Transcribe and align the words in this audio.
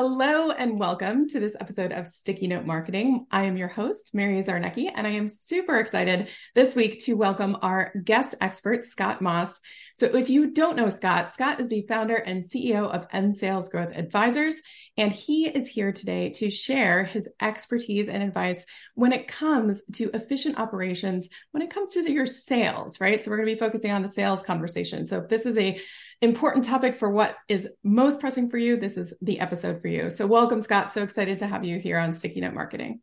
Hello 0.00 0.52
and 0.52 0.78
welcome 0.78 1.26
to 1.26 1.40
this 1.40 1.56
episode 1.58 1.90
of 1.90 2.06
Sticky 2.06 2.46
Note 2.46 2.64
Marketing. 2.64 3.26
I 3.32 3.46
am 3.46 3.56
your 3.56 3.66
host, 3.66 4.14
Mary 4.14 4.40
Czarnecki, 4.40 4.88
and 4.94 5.08
I 5.08 5.10
am 5.10 5.26
super 5.26 5.80
excited 5.80 6.28
this 6.54 6.76
week 6.76 7.00
to 7.00 7.16
welcome 7.16 7.56
our 7.62 7.92
guest 8.04 8.36
expert, 8.40 8.84
Scott 8.84 9.20
Moss. 9.20 9.60
So, 9.94 10.06
if 10.06 10.30
you 10.30 10.52
don't 10.52 10.76
know 10.76 10.88
Scott, 10.88 11.32
Scott 11.32 11.58
is 11.58 11.68
the 11.68 11.84
founder 11.88 12.14
and 12.14 12.44
CEO 12.44 12.88
of 12.88 13.08
M 13.10 13.32
Sales 13.32 13.70
Growth 13.70 13.90
Advisors, 13.92 14.62
and 14.98 15.12
he 15.12 15.48
is 15.48 15.68
here 15.68 15.92
today 15.92 16.30
to 16.30 16.50
share 16.50 17.04
his 17.04 17.30
expertise 17.40 18.08
and 18.08 18.22
advice 18.22 18.66
when 18.94 19.12
it 19.12 19.28
comes 19.28 19.82
to 19.94 20.10
efficient 20.12 20.58
operations, 20.58 21.28
when 21.52 21.62
it 21.62 21.70
comes 21.70 21.90
to 21.94 22.12
your 22.12 22.26
sales, 22.26 23.00
right? 23.00 23.22
So, 23.22 23.30
we're 23.30 23.38
going 23.38 23.48
to 23.48 23.54
be 23.54 23.58
focusing 23.58 23.92
on 23.92 24.02
the 24.02 24.08
sales 24.08 24.42
conversation. 24.42 25.06
So, 25.06 25.20
if 25.20 25.28
this 25.28 25.46
is 25.46 25.56
a 25.56 25.80
important 26.20 26.64
topic 26.64 26.96
for 26.96 27.08
what 27.08 27.36
is 27.48 27.68
most 27.84 28.20
pressing 28.20 28.50
for 28.50 28.58
you, 28.58 28.76
this 28.76 28.96
is 28.96 29.14
the 29.22 29.40
episode 29.40 29.80
for 29.80 29.88
you. 29.88 30.10
So, 30.10 30.26
welcome, 30.26 30.60
Scott. 30.60 30.92
So 30.92 31.02
excited 31.02 31.38
to 31.38 31.46
have 31.46 31.64
you 31.64 31.78
here 31.78 31.98
on 31.98 32.12
Sticky 32.12 32.40
Note 32.40 32.54
Marketing. 32.54 33.00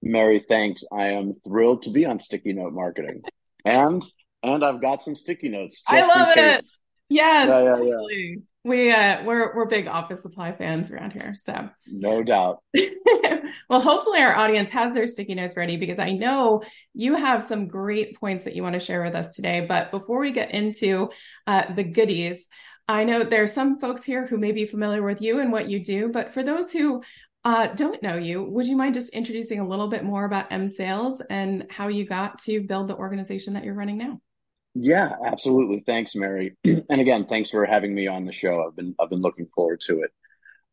Mary, 0.00 0.40
thanks. 0.40 0.84
I 0.92 1.08
am 1.08 1.34
thrilled 1.44 1.82
to 1.82 1.90
be 1.90 2.04
on 2.04 2.20
Sticky 2.20 2.52
Note 2.52 2.72
Marketing, 2.72 3.22
and 3.64 4.04
and 4.42 4.64
I've 4.64 4.80
got 4.80 5.02
some 5.02 5.16
sticky 5.16 5.48
notes. 5.48 5.82
I 5.86 6.06
love 6.06 6.30
it. 6.36 6.36
Yes, 6.36 7.48
yeah, 7.48 7.64
yeah, 7.64 7.74
totally. 7.74 8.42
We 8.64 8.92
uh, 8.92 9.24
we're 9.24 9.56
we're 9.56 9.66
big 9.66 9.88
office 9.88 10.22
supply 10.22 10.52
fans 10.52 10.92
around 10.92 11.12
here, 11.12 11.34
so 11.34 11.68
no 11.88 12.22
doubt. 12.22 12.62
well, 13.68 13.80
hopefully 13.80 14.20
our 14.20 14.36
audience 14.36 14.70
has 14.70 14.94
their 14.94 15.08
sticky 15.08 15.34
notes 15.34 15.56
ready 15.56 15.76
because 15.76 15.98
I 15.98 16.10
know 16.10 16.62
you 16.94 17.16
have 17.16 17.42
some 17.42 17.66
great 17.66 18.16
points 18.20 18.44
that 18.44 18.54
you 18.54 18.62
want 18.62 18.74
to 18.74 18.80
share 18.80 19.02
with 19.02 19.16
us 19.16 19.34
today. 19.34 19.66
But 19.66 19.90
before 19.90 20.20
we 20.20 20.30
get 20.30 20.52
into 20.52 21.10
uh, 21.48 21.74
the 21.74 21.82
goodies, 21.82 22.48
I 22.86 23.02
know 23.02 23.24
there 23.24 23.42
are 23.42 23.48
some 23.48 23.80
folks 23.80 24.04
here 24.04 24.28
who 24.28 24.38
may 24.38 24.52
be 24.52 24.64
familiar 24.64 25.02
with 25.02 25.20
you 25.20 25.40
and 25.40 25.50
what 25.50 25.68
you 25.68 25.82
do, 25.82 26.08
but 26.08 26.32
for 26.32 26.44
those 26.44 26.70
who 26.70 27.02
uh, 27.44 27.66
don't 27.66 28.02
know 28.02 28.16
you, 28.16 28.44
would 28.44 28.68
you 28.68 28.76
mind 28.76 28.94
just 28.94 29.12
introducing 29.12 29.58
a 29.58 29.66
little 29.66 29.88
bit 29.88 30.04
more 30.04 30.24
about 30.24 30.52
M 30.52 30.68
Sales 30.68 31.20
and 31.30 31.66
how 31.68 31.88
you 31.88 32.04
got 32.04 32.38
to 32.40 32.62
build 32.62 32.86
the 32.86 32.96
organization 32.96 33.54
that 33.54 33.64
you're 33.64 33.74
running 33.74 33.98
now? 33.98 34.20
Yeah, 34.74 35.10
absolutely. 35.26 35.82
Thanks, 35.84 36.14
Mary. 36.14 36.56
and 36.64 37.00
again, 37.00 37.26
thanks 37.26 37.50
for 37.50 37.64
having 37.66 37.94
me 37.94 38.06
on 38.06 38.24
the 38.24 38.32
show. 38.32 38.66
I've 38.66 38.76
been 38.76 38.94
I've 38.98 39.10
been 39.10 39.20
looking 39.20 39.48
forward 39.54 39.80
to 39.82 40.02
it. 40.02 40.10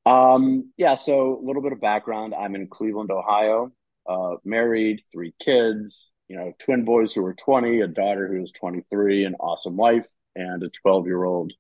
Um, 0.06 0.72
yeah, 0.78 0.96
so 0.96 1.38
a 1.38 1.46
little 1.46 1.62
bit 1.62 1.74
of 1.74 1.82
background. 1.82 2.34
I'm 2.34 2.56
in 2.56 2.68
Cleveland, 2.68 3.12
Ohio. 3.12 3.72
Uh, 4.08 4.36
married, 4.46 5.02
three 5.12 5.34
kids. 5.42 6.14
You 6.30 6.38
know, 6.38 6.54
twin 6.60 6.86
boys 6.86 7.12
who 7.12 7.26
are 7.26 7.34
20, 7.34 7.82
a 7.82 7.88
daughter 7.88 8.28
who 8.28 8.44
is 8.44 8.52
23, 8.52 9.26
an 9.26 9.36
awesome 9.40 9.76
wife, 9.76 10.06
and 10.36 10.62
a 10.64 10.70
12 10.70 11.08
year 11.08 11.24
old 11.24 11.52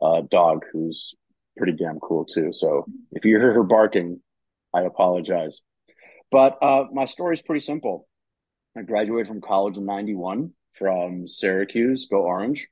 uh, 0.00 0.22
dog 0.22 0.64
who's 0.72 1.14
pretty 1.56 1.72
damn 1.72 2.00
cool 2.00 2.24
too. 2.24 2.52
So 2.52 2.86
if 3.12 3.24
you 3.24 3.38
hear 3.38 3.52
her 3.52 3.62
barking, 3.62 4.20
I 4.74 4.82
apologize. 4.82 5.62
But 6.30 6.58
uh, 6.62 6.84
my 6.92 7.04
story 7.04 7.34
is 7.34 7.42
pretty 7.42 7.64
simple. 7.64 8.08
I 8.76 8.82
graduated 8.82 9.28
from 9.28 9.40
college 9.40 9.76
in 9.76 9.86
'91 9.86 10.50
from 10.78 11.26
Syracuse, 11.26 12.06
go 12.10 12.22
Orange, 12.22 12.68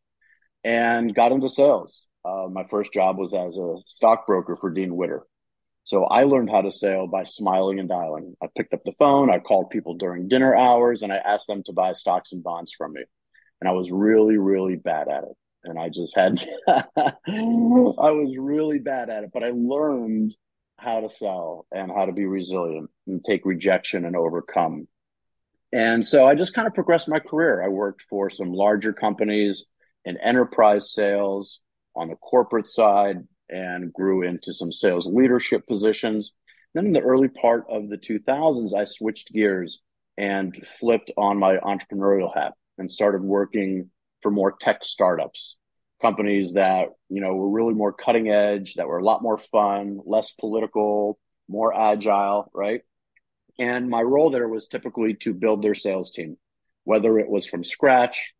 and 0.62 1.14
got 1.14 1.32
into 1.32 1.48
sales. 1.48 2.08
Uh, 2.24 2.48
my 2.50 2.64
first 2.64 2.92
job 2.92 3.18
was 3.18 3.34
as 3.34 3.58
a 3.58 3.76
stockbroker 3.86 4.56
for 4.56 4.70
Dean 4.70 4.96
Witter. 4.96 5.22
So 5.82 6.04
I 6.04 6.24
learned 6.24 6.48
how 6.50 6.62
to 6.62 6.70
sell 6.70 7.06
by 7.06 7.24
smiling 7.24 7.78
and 7.78 7.88
dialing. 7.88 8.34
I 8.42 8.46
picked 8.56 8.72
up 8.72 8.80
the 8.84 8.94
phone, 8.98 9.30
I 9.30 9.38
called 9.38 9.68
people 9.68 9.94
during 9.94 10.28
dinner 10.28 10.56
hours, 10.56 11.02
and 11.02 11.12
I 11.12 11.16
asked 11.16 11.46
them 11.46 11.62
to 11.64 11.74
buy 11.74 11.92
stocks 11.92 12.32
and 12.32 12.42
bonds 12.42 12.72
from 12.72 12.94
me. 12.94 13.02
And 13.60 13.68
I 13.68 13.72
was 13.72 13.92
really, 13.92 14.38
really 14.38 14.76
bad 14.76 15.08
at 15.08 15.24
it. 15.24 15.36
And 15.64 15.78
I 15.78 15.90
just 15.90 16.16
had, 16.16 16.42
I 16.66 17.12
was 17.24 18.34
really 18.38 18.78
bad 18.78 19.10
at 19.10 19.24
it, 19.24 19.30
but 19.32 19.44
I 19.44 19.52
learned 19.54 20.34
how 20.78 21.00
to 21.00 21.08
sell 21.08 21.66
and 21.70 21.90
how 21.90 22.06
to 22.06 22.12
be 22.12 22.24
resilient 22.24 22.90
and 23.06 23.24
take 23.24 23.44
rejection 23.44 24.04
and 24.04 24.16
overcome 24.16 24.88
and 25.74 26.06
so 26.06 26.24
I 26.24 26.36
just 26.36 26.54
kind 26.54 26.68
of 26.68 26.74
progressed 26.74 27.08
my 27.08 27.18
career. 27.18 27.60
I 27.60 27.66
worked 27.66 28.02
for 28.08 28.30
some 28.30 28.52
larger 28.52 28.92
companies 28.92 29.66
in 30.04 30.16
enterprise 30.18 30.94
sales 30.94 31.62
on 31.96 32.08
the 32.08 32.14
corporate 32.14 32.68
side 32.68 33.16
and 33.50 33.92
grew 33.92 34.22
into 34.22 34.54
some 34.54 34.70
sales 34.70 35.08
leadership 35.08 35.66
positions. 35.66 36.36
Then 36.74 36.86
in 36.86 36.92
the 36.92 37.00
early 37.00 37.26
part 37.26 37.64
of 37.68 37.88
the 37.88 37.98
2000s, 37.98 38.72
I 38.72 38.84
switched 38.84 39.32
gears 39.32 39.82
and 40.16 40.56
flipped 40.78 41.10
on 41.16 41.40
my 41.40 41.56
entrepreneurial 41.56 42.32
hat 42.32 42.52
and 42.78 42.88
started 42.88 43.22
working 43.22 43.90
for 44.22 44.30
more 44.30 44.52
tech 44.52 44.84
startups, 44.84 45.58
companies 46.00 46.52
that, 46.52 46.90
you 47.08 47.20
know, 47.20 47.34
were 47.34 47.50
really 47.50 47.74
more 47.74 47.92
cutting 47.92 48.30
edge, 48.30 48.74
that 48.74 48.86
were 48.86 48.98
a 48.98 49.04
lot 49.04 49.22
more 49.22 49.38
fun, 49.38 49.98
less 50.06 50.30
political, 50.34 51.18
more 51.48 51.74
agile, 51.74 52.48
right? 52.54 52.82
And 53.58 53.88
my 53.88 54.02
role 54.02 54.30
there 54.30 54.48
was 54.48 54.66
typically 54.66 55.14
to 55.14 55.34
build 55.34 55.62
their 55.62 55.74
sales 55.74 56.10
team, 56.10 56.36
whether 56.84 57.18
it 57.18 57.28
was 57.28 57.46
from 57.46 57.64
scratch 57.64 58.34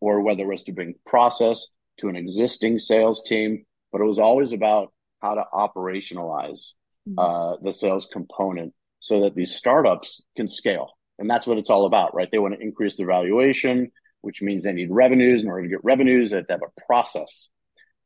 or 0.00 0.20
whether 0.20 0.42
it 0.42 0.48
was 0.48 0.64
to 0.64 0.72
bring 0.72 0.94
process 1.04 1.66
to 1.98 2.08
an 2.08 2.16
existing 2.16 2.78
sales 2.78 3.24
team. 3.24 3.64
But 3.92 4.00
it 4.00 4.04
was 4.06 4.18
always 4.18 4.52
about 4.52 4.92
how 5.20 5.34
to 5.34 5.44
operationalize 5.52 6.74
mm-hmm. 7.08 7.18
uh, 7.18 7.56
the 7.62 7.72
sales 7.72 8.08
component 8.12 8.74
so 9.00 9.22
that 9.22 9.34
these 9.34 9.54
startups 9.54 10.24
can 10.36 10.48
scale. 10.48 10.92
And 11.18 11.30
that's 11.30 11.46
what 11.46 11.58
it's 11.58 11.70
all 11.70 11.86
about, 11.86 12.14
right? 12.14 12.28
They 12.30 12.38
want 12.38 12.54
to 12.54 12.60
increase 12.60 12.96
their 12.96 13.06
valuation, 13.06 13.90
which 14.20 14.42
means 14.42 14.64
they 14.64 14.72
need 14.72 14.90
revenues. 14.90 15.42
In 15.42 15.48
order 15.48 15.62
to 15.62 15.68
get 15.68 15.84
revenues, 15.84 16.30
they 16.30 16.36
have 16.36 16.46
to 16.48 16.52
have 16.54 16.62
a 16.62 16.80
process. 16.86 17.50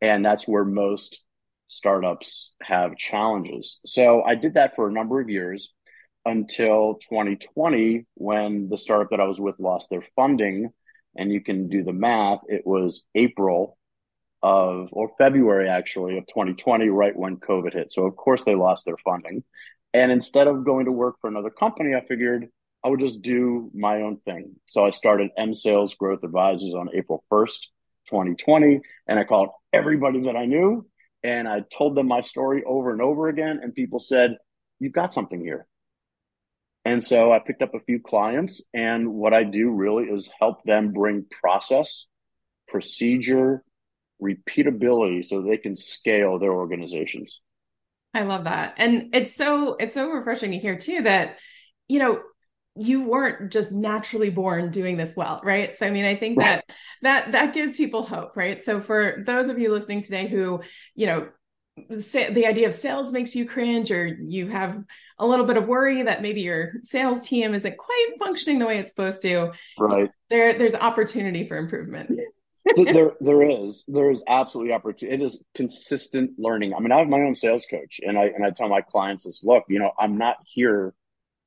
And 0.00 0.24
that's 0.24 0.46
where 0.46 0.64
most 0.64 1.20
startups 1.66 2.54
have 2.62 2.96
challenges. 2.96 3.80
So 3.86 4.22
I 4.22 4.34
did 4.34 4.54
that 4.54 4.74
for 4.76 4.88
a 4.88 4.92
number 4.92 5.20
of 5.20 5.28
years 5.28 5.72
until 6.24 6.94
2020 7.08 8.06
when 8.14 8.68
the 8.68 8.78
startup 8.78 9.10
that 9.10 9.20
I 9.20 9.24
was 9.24 9.40
with 9.40 9.58
lost 9.58 9.90
their 9.90 10.04
funding. 10.16 10.70
And 11.16 11.32
you 11.32 11.40
can 11.40 11.68
do 11.68 11.82
the 11.82 11.92
math. 11.92 12.40
It 12.48 12.66
was 12.66 13.04
April 13.14 13.76
of, 14.42 14.88
or 14.92 15.10
February 15.18 15.68
actually, 15.68 16.18
of 16.18 16.26
2020, 16.26 16.88
right 16.88 17.16
when 17.16 17.36
COVID 17.36 17.72
hit. 17.74 17.92
So, 17.92 18.06
of 18.06 18.16
course, 18.16 18.44
they 18.44 18.54
lost 18.54 18.84
their 18.84 18.96
funding. 18.98 19.42
And 19.92 20.12
instead 20.12 20.46
of 20.46 20.64
going 20.64 20.86
to 20.86 20.92
work 20.92 21.16
for 21.20 21.28
another 21.28 21.50
company, 21.50 21.94
I 21.94 22.04
figured 22.06 22.48
I 22.84 22.88
would 22.88 23.00
just 23.00 23.22
do 23.22 23.70
my 23.74 24.02
own 24.02 24.18
thing. 24.18 24.56
So 24.66 24.86
I 24.86 24.90
started 24.90 25.30
M 25.36 25.54
Sales 25.54 25.94
Growth 25.94 26.22
Advisors 26.22 26.74
on 26.74 26.88
April 26.94 27.24
1st, 27.30 27.66
2020. 28.08 28.80
And 29.06 29.18
I 29.18 29.24
called 29.24 29.50
everybody 29.72 30.22
that 30.22 30.36
I 30.36 30.46
knew 30.46 30.86
and 31.22 31.46
I 31.46 31.64
told 31.76 31.94
them 31.96 32.08
my 32.08 32.22
story 32.22 32.62
over 32.64 32.92
and 32.92 33.02
over 33.02 33.28
again. 33.28 33.60
And 33.62 33.74
people 33.74 33.98
said, 33.98 34.36
You've 34.78 34.92
got 34.92 35.12
something 35.12 35.40
here. 35.40 35.66
And 36.84 37.04
so 37.04 37.32
I 37.32 37.38
picked 37.40 37.62
up 37.62 37.74
a 37.74 37.80
few 37.80 38.00
clients, 38.00 38.62
and 38.72 39.12
what 39.12 39.34
I 39.34 39.44
do 39.44 39.70
really 39.70 40.04
is 40.04 40.30
help 40.40 40.62
them 40.64 40.92
bring 40.92 41.26
process, 41.42 42.06
procedure, 42.68 43.62
repeatability 44.22 45.24
so 45.24 45.42
they 45.42 45.58
can 45.58 45.76
scale 45.76 46.38
their 46.38 46.52
organizations. 46.52 47.40
I 48.14 48.22
love 48.22 48.44
that. 48.44 48.74
And 48.78 49.14
it's 49.14 49.36
so 49.36 49.76
it's 49.78 49.94
so 49.94 50.10
refreshing 50.10 50.52
to 50.52 50.58
hear 50.58 50.78
too 50.78 51.02
that 51.02 51.36
you 51.88 51.98
know 51.98 52.20
you 52.76 53.02
weren't 53.02 53.52
just 53.52 53.72
naturally 53.72 54.30
born 54.30 54.70
doing 54.70 54.96
this 54.96 55.14
well, 55.16 55.40
right? 55.44 55.76
So 55.76 55.86
I 55.86 55.90
mean, 55.90 56.04
I 56.04 56.16
think 56.16 56.38
that 56.40 56.64
that 57.02 57.32
that 57.32 57.52
gives 57.52 57.76
people 57.76 58.02
hope, 58.02 58.36
right? 58.36 58.62
So 58.62 58.80
for 58.80 59.22
those 59.26 59.48
of 59.48 59.58
you 59.58 59.70
listening 59.70 60.02
today 60.02 60.28
who, 60.28 60.62
you 60.94 61.06
know, 61.06 61.28
the 61.76 62.44
idea 62.46 62.66
of 62.66 62.74
sales 62.74 63.12
makes 63.12 63.34
you 63.34 63.46
cringe 63.46 63.90
or 63.90 64.06
you 64.06 64.48
have 64.48 64.82
a 65.18 65.26
little 65.26 65.46
bit 65.46 65.56
of 65.56 65.66
worry 65.66 66.02
that 66.02 66.22
maybe 66.22 66.40
your 66.40 66.74
sales 66.82 67.26
team 67.26 67.54
isn't 67.54 67.76
quite 67.76 68.08
functioning 68.18 68.58
the 68.58 68.66
way 68.66 68.78
it's 68.78 68.90
supposed 68.90 69.22
to. 69.22 69.52
Right. 69.78 70.10
There 70.28 70.58
there's 70.58 70.74
opportunity 70.74 71.46
for 71.46 71.56
improvement. 71.56 72.18
There 72.76 73.12
there 73.20 73.48
is. 73.48 73.84
There 73.88 74.10
is 74.10 74.22
absolutely 74.28 74.72
opportunity 74.72 75.22
it 75.22 75.24
is 75.24 75.44
consistent 75.54 76.32
learning. 76.38 76.74
I 76.74 76.80
mean 76.80 76.92
i 76.92 76.98
have 76.98 77.08
my 77.08 77.20
own 77.20 77.34
sales 77.34 77.66
coach 77.70 78.00
and 78.02 78.18
i 78.18 78.26
and 78.26 78.44
i 78.44 78.50
tell 78.50 78.68
my 78.68 78.80
clients 78.80 79.24
this 79.24 79.44
look 79.44 79.64
you 79.68 79.78
know 79.78 79.92
i'm 79.98 80.18
not 80.18 80.36
here 80.44 80.94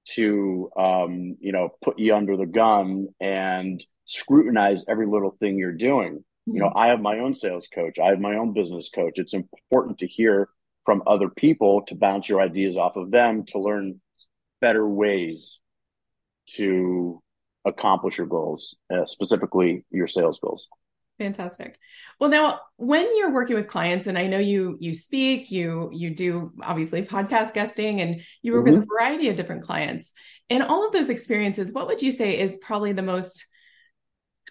to 0.06 0.70
um 0.76 1.38
you 1.40 1.52
know 1.52 1.70
put 1.84 1.98
you 1.98 2.14
under 2.16 2.36
the 2.36 2.46
gun 2.46 3.08
and 3.22 3.86
scrutinize 4.06 4.86
every 4.88 5.08
little 5.08 5.32
thing 5.40 5.58
you're 5.58 5.72
doing 5.72 6.24
you 6.46 6.60
know. 6.60 6.72
I 6.76 6.88
have 6.88 7.02
my 7.02 7.20
own 7.20 7.34
sales 7.34 7.68
coach, 7.74 8.00
I 8.00 8.10
have 8.10 8.20
my 8.20 8.36
own 8.36 8.54
business 8.54 8.90
coach. 8.90 9.14
It's 9.16 9.34
important 9.34 10.00
to 10.00 10.08
hear 10.08 10.50
from 10.86 11.04
other 11.08 11.30
people 11.30 11.84
to 11.88 11.96
bounce 11.96 12.28
your 12.28 12.42
ideas 12.42 12.78
off 12.78 12.96
of 12.96 13.12
them 13.12 13.46
to 13.48 13.60
learn 13.60 14.02
better 14.60 14.88
ways 14.88 15.60
to 16.56 17.22
accomplish 17.66 18.18
your 18.18 18.28
goals, 18.28 18.78
uh, 18.94 19.06
specifically 19.06 19.86
your 19.92 20.08
sales 20.08 20.40
goals. 20.40 20.68
Fantastic. 21.20 21.78
Well, 22.20 22.30
now 22.30 22.60
when 22.78 23.16
you're 23.16 23.32
working 23.32 23.56
with 23.56 23.68
clients, 23.68 24.08
and 24.08 24.18
I 24.18 24.28
know 24.28 24.40
you 24.40 24.78
you 24.80 24.94
speak, 24.94 25.52
you 25.52 25.90
you 25.94 26.16
do 26.16 26.52
obviously 26.62 27.04
podcast 27.04 27.54
guesting, 27.54 28.02
and 28.02 28.22
you 28.42 28.54
work 28.54 28.66
mm-hmm. 28.66 28.80
with 28.80 28.84
a 28.84 28.88
variety 28.88 29.30
of 29.30 29.36
different 29.36 29.64
clients. 29.64 30.12
In 30.50 30.64
all 30.64 30.86
of 30.86 30.92
those 30.92 31.10
experiences, 31.10 31.72
what 31.72 31.88
would 31.88 32.02
you 32.02 32.12
say 32.12 32.40
is 32.40 32.60
probably 32.64 32.94
the 32.94 33.04
most 33.04 33.46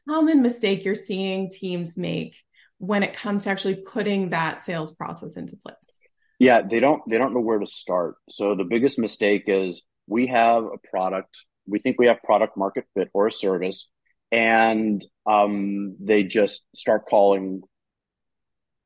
common 0.08 0.42
mistake 0.42 0.84
you're 0.84 0.94
seeing 0.94 1.50
teams 1.50 1.96
make 1.96 2.36
when 2.78 3.02
it 3.02 3.14
comes 3.14 3.44
to 3.44 3.50
actually 3.50 3.76
putting 3.76 4.30
that 4.30 4.62
sales 4.62 4.94
process 4.94 5.36
into 5.36 5.56
place? 5.56 6.00
Yeah, 6.38 6.62
they 6.62 6.80
don't 6.80 7.02
they 7.08 7.18
don't 7.18 7.34
know 7.34 7.40
where 7.40 7.60
to 7.60 7.66
start. 7.66 8.16
So 8.28 8.54
the 8.54 8.64
biggest 8.64 8.98
mistake 8.98 9.44
is 9.46 9.82
we 10.08 10.26
have 10.26 10.64
a 10.64 10.78
product, 10.90 11.44
we 11.66 11.78
think 11.78 11.96
we 11.98 12.06
have 12.06 12.22
product 12.22 12.56
market 12.56 12.84
fit 12.94 13.10
or 13.14 13.28
a 13.28 13.32
service, 13.32 13.90
and 14.32 15.00
um, 15.26 15.96
they 16.00 16.24
just 16.24 16.64
start 16.74 17.06
calling 17.06 17.62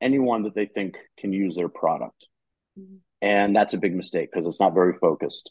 anyone 0.01 0.43
that 0.43 0.55
they 0.55 0.67
think 0.67 0.99
can 1.19 1.33
use 1.33 1.55
their 1.55 1.69
product. 1.69 2.27
Mm-hmm. 2.79 2.97
And 3.23 3.57
that's 3.57 3.75
a 3.75 3.79
big 3.79 3.95
mistake 3.95 4.29
because 4.31 4.47
it's 4.47 4.61
not 4.61 4.75
very 4.75 4.95
focused. 5.01 5.51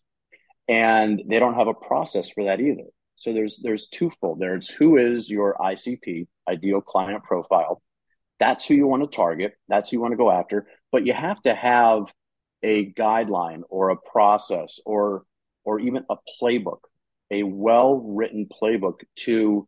And 0.68 1.22
they 1.28 1.40
don't 1.40 1.56
have 1.56 1.68
a 1.68 1.74
process 1.74 2.30
for 2.30 2.46
that 2.46 2.60
either. 2.60 2.86
So 3.16 3.34
there's 3.34 3.60
there's 3.60 3.88
twofold. 3.88 4.40
There's 4.40 4.70
who 4.70 4.98
is 4.98 5.30
your 5.30 5.56
ICP, 5.60 6.28
ideal 6.48 6.82
client 6.82 7.24
profile. 7.24 7.82
That's 8.40 8.66
who 8.66 8.76
you 8.76 8.88
want 8.88 9.10
to 9.10 9.16
target. 9.16 9.54
That's 9.70 9.90
who 9.90 9.98
you 9.98 10.02
want 10.02 10.12
to 10.12 10.18
go 10.18 10.30
after. 10.30 10.68
But 10.92 11.06
you 11.06 11.14
have 11.14 11.42
to 11.44 11.56
have 11.56 12.14
a 12.64 12.92
guideline 12.94 13.62
or 13.70 13.90
a 13.90 13.98
process 13.98 14.80
or 14.86 15.24
or 15.64 15.80
even 15.80 16.04
a 16.10 16.16
playbook, 16.42 16.80
a 17.32 17.44
well-written 17.44 18.48
playbook 18.48 19.00
to 19.16 19.68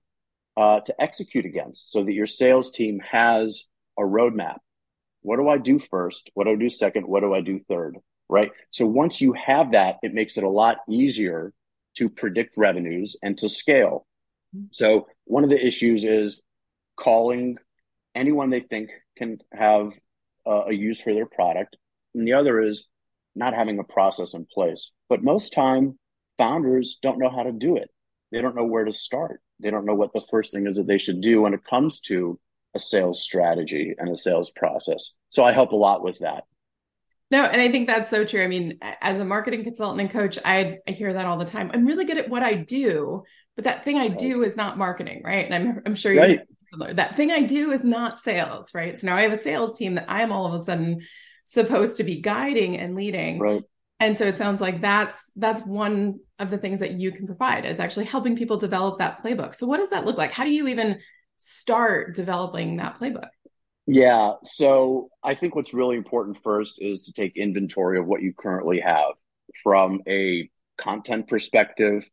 uh, 0.58 0.82
to 0.82 1.02
execute 1.02 1.46
against, 1.46 1.92
so 1.92 2.04
that 2.04 2.14
your 2.14 2.28
sales 2.28 2.72
team 2.72 3.00
has 3.00 3.66
a 3.98 4.02
roadmap. 4.02 4.58
What 5.22 5.38
do 5.38 5.48
I 5.48 5.58
do 5.58 5.80
first? 5.80 6.30
What 6.34 6.46
do 6.46 6.52
I 6.52 6.56
do 6.56 6.70
second? 6.70 7.08
What 7.08 7.22
do 7.22 7.34
I 7.34 7.42
do 7.42 7.60
third? 7.68 7.98
Right. 8.30 8.52
So 8.72 8.86
once 8.86 9.22
you 9.22 9.34
have 9.34 9.72
that, 9.72 9.98
it 10.04 10.14
makes 10.14 10.38
it 10.38 10.44
a 10.44 10.50
lot 10.50 10.78
easier 10.90 11.54
to 11.98 12.10
predict 12.10 12.58
revenues 12.58 13.16
and 13.22 13.38
to 13.38 13.50
scale. 13.50 14.06
So 14.72 15.08
one 15.26 15.44
of 15.44 15.50
the 15.50 15.66
issues 15.66 16.04
is 16.04 16.42
calling 16.96 17.58
anyone 18.16 18.50
they 18.50 18.60
think 18.60 18.90
can 19.18 19.38
have 19.52 19.92
uh, 20.46 20.66
a 20.68 20.74
use 20.74 21.02
for 21.02 21.14
their 21.14 21.26
product. 21.26 21.76
And 22.16 22.28
the 22.28 22.34
other 22.34 22.62
is 22.62 22.88
not 23.36 23.54
having 23.54 23.80
a 23.80 23.84
process 23.84 24.34
in 24.34 24.46
place. 24.46 24.92
But 25.10 25.24
most 25.24 25.54
time 25.54 26.00
founders 26.38 26.98
don't 27.02 27.20
know 27.20 27.30
how 27.30 27.44
to 27.44 27.52
do 27.52 27.78
it. 27.78 27.90
They 28.32 28.42
don't 28.42 28.56
know 28.56 28.66
where 28.66 28.86
to 28.86 28.94
start. 28.94 29.42
They 29.60 29.70
don't 29.70 29.86
know 29.86 29.96
what 29.96 30.14
the 30.14 30.26
first 30.32 30.54
thing 30.54 30.68
is 30.68 30.78
that 30.78 30.88
they 30.88 30.98
should 30.98 31.22
do 31.22 31.42
when 31.42 31.54
it 31.54 31.64
comes 31.64 32.00
to 32.02 32.40
a 32.76 32.80
sales 32.80 33.22
strategy 33.22 33.96
and 33.98 34.10
a 34.10 34.18
sales 34.18 34.52
process. 34.52 35.16
So 35.30 35.44
I 35.44 35.52
help 35.52 35.72
a 35.72 35.76
lot 35.76 36.04
with 36.04 36.20
that. 36.20 36.44
No, 37.30 37.44
and 37.44 37.62
I 37.62 37.70
think 37.70 37.88
that's 37.88 38.10
so 38.10 38.24
true. 38.24 38.42
I 38.42 38.48
mean, 38.48 38.80
as 39.02 39.20
a 39.20 39.26
marketing 39.26 39.64
consultant 39.64 40.00
and 40.00 40.10
coach, 40.10 40.40
I, 40.46 40.78
I 40.88 40.92
hear 40.92 41.12
that 41.12 41.26
all 41.26 41.38
the 41.38 41.46
time. 41.46 41.70
I'm 41.74 41.86
really 41.86 42.06
good 42.06 42.18
at 42.18 42.30
what 42.30 42.42
I 42.42 42.54
do, 42.54 43.24
but 43.56 43.66
that 43.66 43.84
thing 43.84 43.98
I 43.98 44.08
do 44.08 44.44
is 44.44 44.56
not 44.56 44.78
marketing, 44.78 45.24
right? 45.26 45.46
And 45.46 45.54
I'm 45.54 45.82
I'm 45.86 45.96
sure 45.96 46.14
you 46.14 46.20
right. 46.22 46.96
that 46.96 47.16
thing 47.16 47.32
I 47.32 47.44
do 47.44 47.72
is 47.72 47.84
not 47.84 48.20
sales, 48.20 48.74
right? 48.74 48.98
So 48.98 49.08
now 49.08 49.18
I 49.18 49.22
have 49.22 49.34
a 49.34 49.38
sales 49.38 49.78
team 49.78 49.96
that 49.96 50.06
I 50.08 50.22
am 50.22 50.32
all 50.32 50.46
of 50.46 50.54
a 50.54 50.64
sudden 50.64 51.02
supposed 51.44 51.98
to 51.98 52.04
be 52.04 52.22
guiding 52.22 52.78
and 52.78 52.96
leading. 52.96 53.40
Right. 53.40 53.64
And 54.00 54.18
so 54.18 54.26
it 54.26 54.38
sounds 54.38 54.62
like 54.62 54.82
that's 54.82 55.32
that's 55.36 55.64
one 55.64 56.20
of 56.40 56.50
the 56.50 56.58
things 56.58 56.80
that 56.80 56.94
you 56.94 57.12
can 57.12 57.26
provide 57.26 57.66
is 57.66 57.80
actually 57.80 58.06
helping 58.06 58.38
people 58.38 58.58
develop 58.58 59.00
that 59.00 59.24
playbook. 59.24 59.56
So 59.56 59.68
what 59.68 59.78
does 59.78 59.90
that 59.90 60.06
look 60.06 60.18
like? 60.18 60.32
How 60.32 60.44
do 60.44 60.52
you 60.52 60.68
even 60.68 61.00
start 61.38 62.16
developing 62.16 62.78
that 62.78 63.00
playbook? 63.00 63.30
Yeah. 63.88 64.34
So 64.44 65.10
I 65.24 65.34
think 65.34 65.56
what's 65.56 65.74
really 65.74 65.96
important 65.96 66.38
first 66.44 66.76
is 66.80 67.04
to 67.04 67.14
take 67.14 67.38
inventory 67.38 67.98
of 67.98 68.06
what 68.06 68.22
you 68.22 68.34
currently 68.34 68.82
have 68.82 69.14
from 69.64 70.02
a 70.08 70.50
content 70.78 71.30
perspective, 71.30 72.04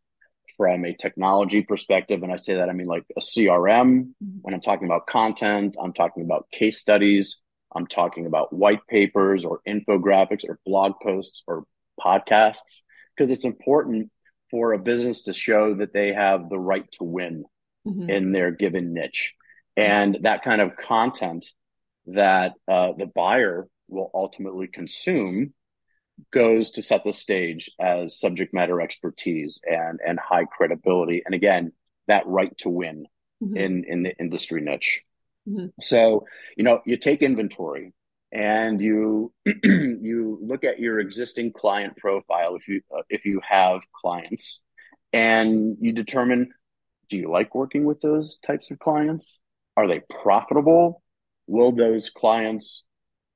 from 0.56 0.85
a 0.85 0.94
technology 0.94 1.62
perspective. 1.62 2.23
And 2.23 2.32
I 2.32 2.37
say 2.37 2.55
that 2.55 2.69
I 2.69 2.73
mean 2.73 2.87
like 2.87 3.05
a 3.17 3.21
CRM. 3.21 4.05
Mm-hmm. 4.05 4.38
When 4.43 4.55
I'm 4.55 4.61
talking 4.61 4.87
about 4.87 5.09
content, 5.09 5.75
I'm 5.82 5.93
talking 5.93 6.25
about 6.25 6.49
case 6.53 6.79
studies, 6.79 7.43
I'm 7.75 7.88
talking 7.88 8.27
about 8.27 8.53
white 8.53 8.87
papers 8.87 9.44
or 9.44 9.61
infographics 9.67 10.49
or 10.49 10.61
blog 10.65 10.93
posts 11.03 11.43
or 11.49 11.65
podcasts, 12.00 12.82
because 13.17 13.32
it's 13.32 13.44
important 13.44 14.12
for 14.53 14.73
a 14.73 14.79
business 14.79 15.23
to 15.23 15.32
show 15.32 15.75
that 15.75 15.93
they 15.93 16.12
have 16.12 16.49
the 16.49 16.59
right 16.59 16.88
to 16.93 17.05
win 17.05 17.44
mm-hmm. 17.85 18.09
in 18.09 18.31
their 18.31 18.53
given 18.53 18.94
niche. 18.94 19.35
And 19.77 20.19
that 20.20 20.44
kind 20.44 20.61
of 20.61 20.77
content 20.77 21.47
that 22.06 22.53
uh, 22.69 22.93
the 22.97 23.06
buyer 23.06 23.67
will 23.89 24.11
ultimately 24.15 24.67
consume 24.67 25.53
goes 26.33 26.71
to 26.73 26.83
set 26.83 27.05
the 27.05 27.12
stage 27.12 27.71
as 27.81 28.19
subject 28.19 28.55
matter 28.55 28.81
expertise 28.81 29.61
and 29.65 30.01
and 30.06 30.19
high 30.19 30.45
credibility 30.45 31.23
and 31.25 31.35
again 31.35 31.73
that 32.06 32.27
right 32.27 32.56
to 32.59 32.69
win 32.69 33.06
mm-hmm. 33.43 33.56
in 33.56 33.85
in 33.85 34.03
the 34.03 34.17
industry 34.19 34.61
niche 34.61 35.03
mm-hmm. 35.49 35.67
so 35.81 36.25
you 36.56 36.62
know 36.65 36.81
you 36.87 36.97
take 36.97 37.23
inventory 37.23 37.93
and 38.31 38.81
you 38.81 39.33
you 39.65 40.39
look 40.43 40.65
at 40.65 40.79
your 40.79 41.01
existing 41.01 41.53
client 41.53 41.97
profile 41.97 42.56
if 42.56 42.69
you 42.69 42.81
uh, 42.97 43.03
if 43.09 43.25
you 43.25 43.41
have 43.49 43.81
clients 44.01 44.62
and 45.12 45.77
you 45.81 45.93
determine 45.93 46.53
do 47.09 47.17
you 47.17 47.31
like 47.31 47.55
working 47.55 47.85
with 47.85 48.01
those 48.01 48.39
types 48.39 48.71
of 48.71 48.79
clients 48.79 49.41
are 49.77 49.89
they 49.89 50.01
profitable 50.09 51.03
will 51.46 51.73
those 51.73 52.11
clients 52.11 52.85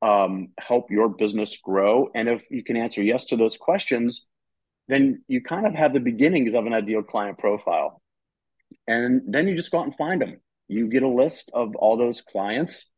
um, 0.02 0.48
help 0.58 0.90
your 0.90 1.08
business 1.08 1.56
grow? 1.56 2.08
And 2.14 2.28
if 2.28 2.42
you 2.50 2.64
can 2.64 2.76
answer 2.76 3.02
yes 3.02 3.26
to 3.26 3.36
those 3.36 3.56
questions, 3.56 4.26
then 4.88 5.22
you 5.28 5.42
kind 5.42 5.66
of 5.66 5.74
have 5.74 5.92
the 5.92 6.00
beginnings 6.00 6.54
of 6.54 6.66
an 6.66 6.72
ideal 6.72 7.02
client 7.02 7.38
profile. 7.38 8.00
And 8.86 9.22
then 9.26 9.46
you 9.46 9.54
just 9.54 9.70
go 9.70 9.80
out 9.80 9.86
and 9.86 9.96
find 9.96 10.20
them. 10.20 10.40
You 10.66 10.88
get 10.88 11.02
a 11.02 11.08
list 11.08 11.50
of 11.54 11.76
all 11.76 11.96
those 11.96 12.20
clients, 12.20 12.90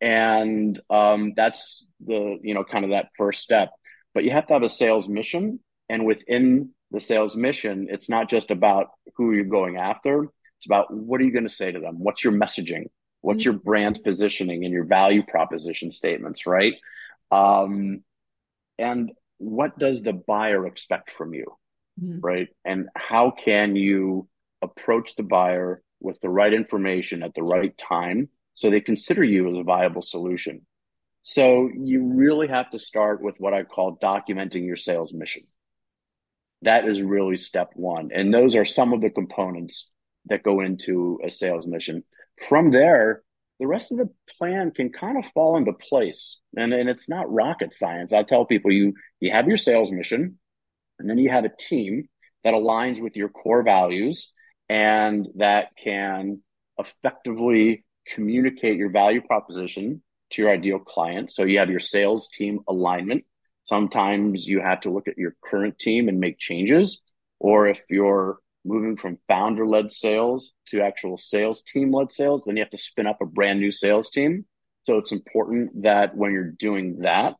and 0.00 0.78
um, 0.88 1.32
that's 1.36 1.86
the 2.06 2.38
you 2.42 2.54
know 2.54 2.64
kind 2.64 2.84
of 2.84 2.92
that 2.92 3.08
first 3.16 3.42
step. 3.42 3.70
But 4.14 4.24
you 4.24 4.30
have 4.30 4.46
to 4.46 4.54
have 4.54 4.62
a 4.62 4.68
sales 4.68 5.08
mission, 5.08 5.60
and 5.90 6.06
within 6.06 6.70
the 6.90 7.00
sales 7.00 7.36
mission, 7.36 7.88
it's 7.90 8.08
not 8.08 8.30
just 8.30 8.50
about 8.50 8.86
who 9.16 9.32
you're 9.32 9.44
going 9.44 9.76
after. 9.76 10.24
It's 10.58 10.66
about 10.66 10.92
what 10.92 11.20
are 11.20 11.24
you 11.24 11.32
going 11.32 11.46
to 11.46 11.50
say 11.50 11.70
to 11.70 11.80
them? 11.80 11.96
What's 11.98 12.24
your 12.24 12.32
messaging? 12.32 12.86
What's 13.20 13.44
your 13.44 13.54
brand 13.54 14.00
positioning 14.04 14.64
and 14.64 14.72
your 14.72 14.84
value 14.84 15.22
proposition 15.24 15.90
statements, 15.90 16.46
right? 16.46 16.74
Um, 17.30 18.02
and 18.78 19.12
what 19.38 19.78
does 19.78 20.02
the 20.02 20.12
buyer 20.12 20.66
expect 20.66 21.10
from 21.10 21.34
you, 21.34 21.46
mm-hmm. 22.00 22.20
right? 22.20 22.48
And 22.64 22.88
how 22.94 23.30
can 23.32 23.76
you 23.76 24.28
approach 24.62 25.16
the 25.16 25.22
buyer 25.22 25.82
with 26.00 26.20
the 26.20 26.28
right 26.28 26.52
information 26.52 27.22
at 27.22 27.34
the 27.34 27.42
right 27.42 27.76
time 27.76 28.28
so 28.54 28.70
they 28.70 28.80
consider 28.80 29.24
you 29.24 29.50
as 29.50 29.58
a 29.58 29.64
viable 29.64 30.02
solution? 30.02 30.62
So 31.22 31.68
you 31.76 32.04
really 32.14 32.48
have 32.48 32.70
to 32.70 32.78
start 32.78 33.20
with 33.20 33.34
what 33.38 33.52
I 33.52 33.64
call 33.64 33.98
documenting 33.98 34.64
your 34.64 34.76
sales 34.76 35.12
mission. 35.12 35.42
That 36.62 36.88
is 36.88 37.02
really 37.02 37.36
step 37.36 37.70
one. 37.74 38.10
And 38.14 38.32
those 38.32 38.56
are 38.56 38.64
some 38.64 38.92
of 38.92 39.00
the 39.00 39.10
components 39.10 39.90
that 40.26 40.42
go 40.42 40.60
into 40.60 41.20
a 41.24 41.30
sales 41.30 41.66
mission 41.66 42.04
from 42.48 42.70
there, 42.70 43.22
the 43.60 43.66
rest 43.66 43.90
of 43.90 43.98
the 43.98 44.10
plan 44.38 44.70
can 44.70 44.90
kind 44.90 45.18
of 45.18 45.30
fall 45.32 45.56
into 45.56 45.72
place. 45.72 46.38
And, 46.56 46.72
and 46.72 46.88
it's 46.88 47.08
not 47.08 47.32
rocket 47.32 47.74
science. 47.76 48.12
I 48.12 48.22
tell 48.22 48.44
people 48.44 48.70
you 48.70 48.94
you 49.20 49.30
have 49.30 49.48
your 49.48 49.56
sales 49.56 49.90
mission, 49.90 50.38
and 50.98 51.10
then 51.10 51.18
you 51.18 51.30
have 51.30 51.44
a 51.44 51.56
team 51.58 52.08
that 52.44 52.54
aligns 52.54 53.00
with 53.00 53.16
your 53.16 53.28
core 53.28 53.62
values 53.62 54.32
and 54.68 55.28
that 55.36 55.68
can 55.82 56.40
effectively 56.78 57.84
communicate 58.06 58.76
your 58.76 58.90
value 58.90 59.20
proposition 59.20 60.02
to 60.30 60.42
your 60.42 60.50
ideal 60.52 60.78
client. 60.78 61.32
So 61.32 61.44
you 61.44 61.58
have 61.58 61.70
your 61.70 61.80
sales 61.80 62.28
team 62.28 62.60
alignment. 62.68 63.24
Sometimes 63.64 64.46
you 64.46 64.60
have 64.60 64.82
to 64.82 64.90
look 64.90 65.08
at 65.08 65.18
your 65.18 65.34
current 65.44 65.78
team 65.78 66.08
and 66.08 66.20
make 66.20 66.38
changes. 66.38 67.00
Or 67.40 67.66
if 67.66 67.80
you're 67.88 68.38
moving 68.68 68.96
from 68.96 69.18
founder 69.26 69.66
led 69.66 69.90
sales 69.90 70.52
to 70.68 70.82
actual 70.82 71.16
sales 71.16 71.62
team 71.62 71.92
led 71.92 72.12
sales, 72.12 72.44
then 72.44 72.56
you 72.56 72.62
have 72.62 72.70
to 72.70 72.78
spin 72.78 73.06
up 73.06 73.20
a 73.20 73.26
brand 73.26 73.58
new 73.58 73.72
sales 73.72 74.10
team. 74.10 74.44
So 74.82 74.98
it's 74.98 75.12
important 75.12 75.82
that 75.82 76.16
when 76.16 76.32
you're 76.32 76.50
doing 76.50 77.00
that, 77.00 77.34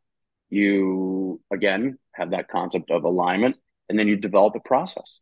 you 0.50 1.40
again 1.52 1.98
have 2.14 2.30
that 2.30 2.48
concept 2.48 2.90
of 2.90 3.04
alignment 3.04 3.56
and 3.88 3.98
then 3.98 4.08
you 4.08 4.16
develop 4.16 4.54
a 4.54 4.60
process. 4.60 5.20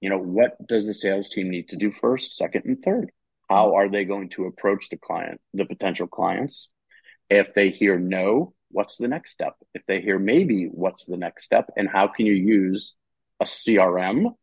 You 0.00 0.10
know, 0.10 0.18
what 0.18 0.56
does 0.66 0.86
the 0.86 0.94
sales 0.94 1.28
team 1.28 1.50
need 1.50 1.68
to 1.70 1.76
do 1.76 1.92
first, 1.92 2.36
second, 2.36 2.64
and 2.64 2.82
third? 2.82 3.10
How 3.48 3.76
are 3.76 3.88
they 3.88 4.04
going 4.04 4.28
to 4.30 4.46
approach 4.46 4.88
the 4.88 4.96
client, 4.96 5.40
the 5.54 5.64
potential 5.64 6.06
clients? 6.06 6.68
If 7.30 7.54
they 7.54 7.70
hear 7.70 7.98
no, 7.98 8.54
what's 8.70 8.96
the 8.96 9.08
next 9.08 9.32
step? 9.32 9.54
If 9.74 9.82
they 9.86 10.00
hear 10.00 10.18
maybe, 10.18 10.66
what's 10.66 11.06
the 11.06 11.16
next 11.16 11.44
step? 11.44 11.70
And 11.76 11.88
how 11.88 12.08
can 12.08 12.26
you 12.26 12.34
use 12.34 12.96
a 13.40 13.44
CRM 13.44 14.34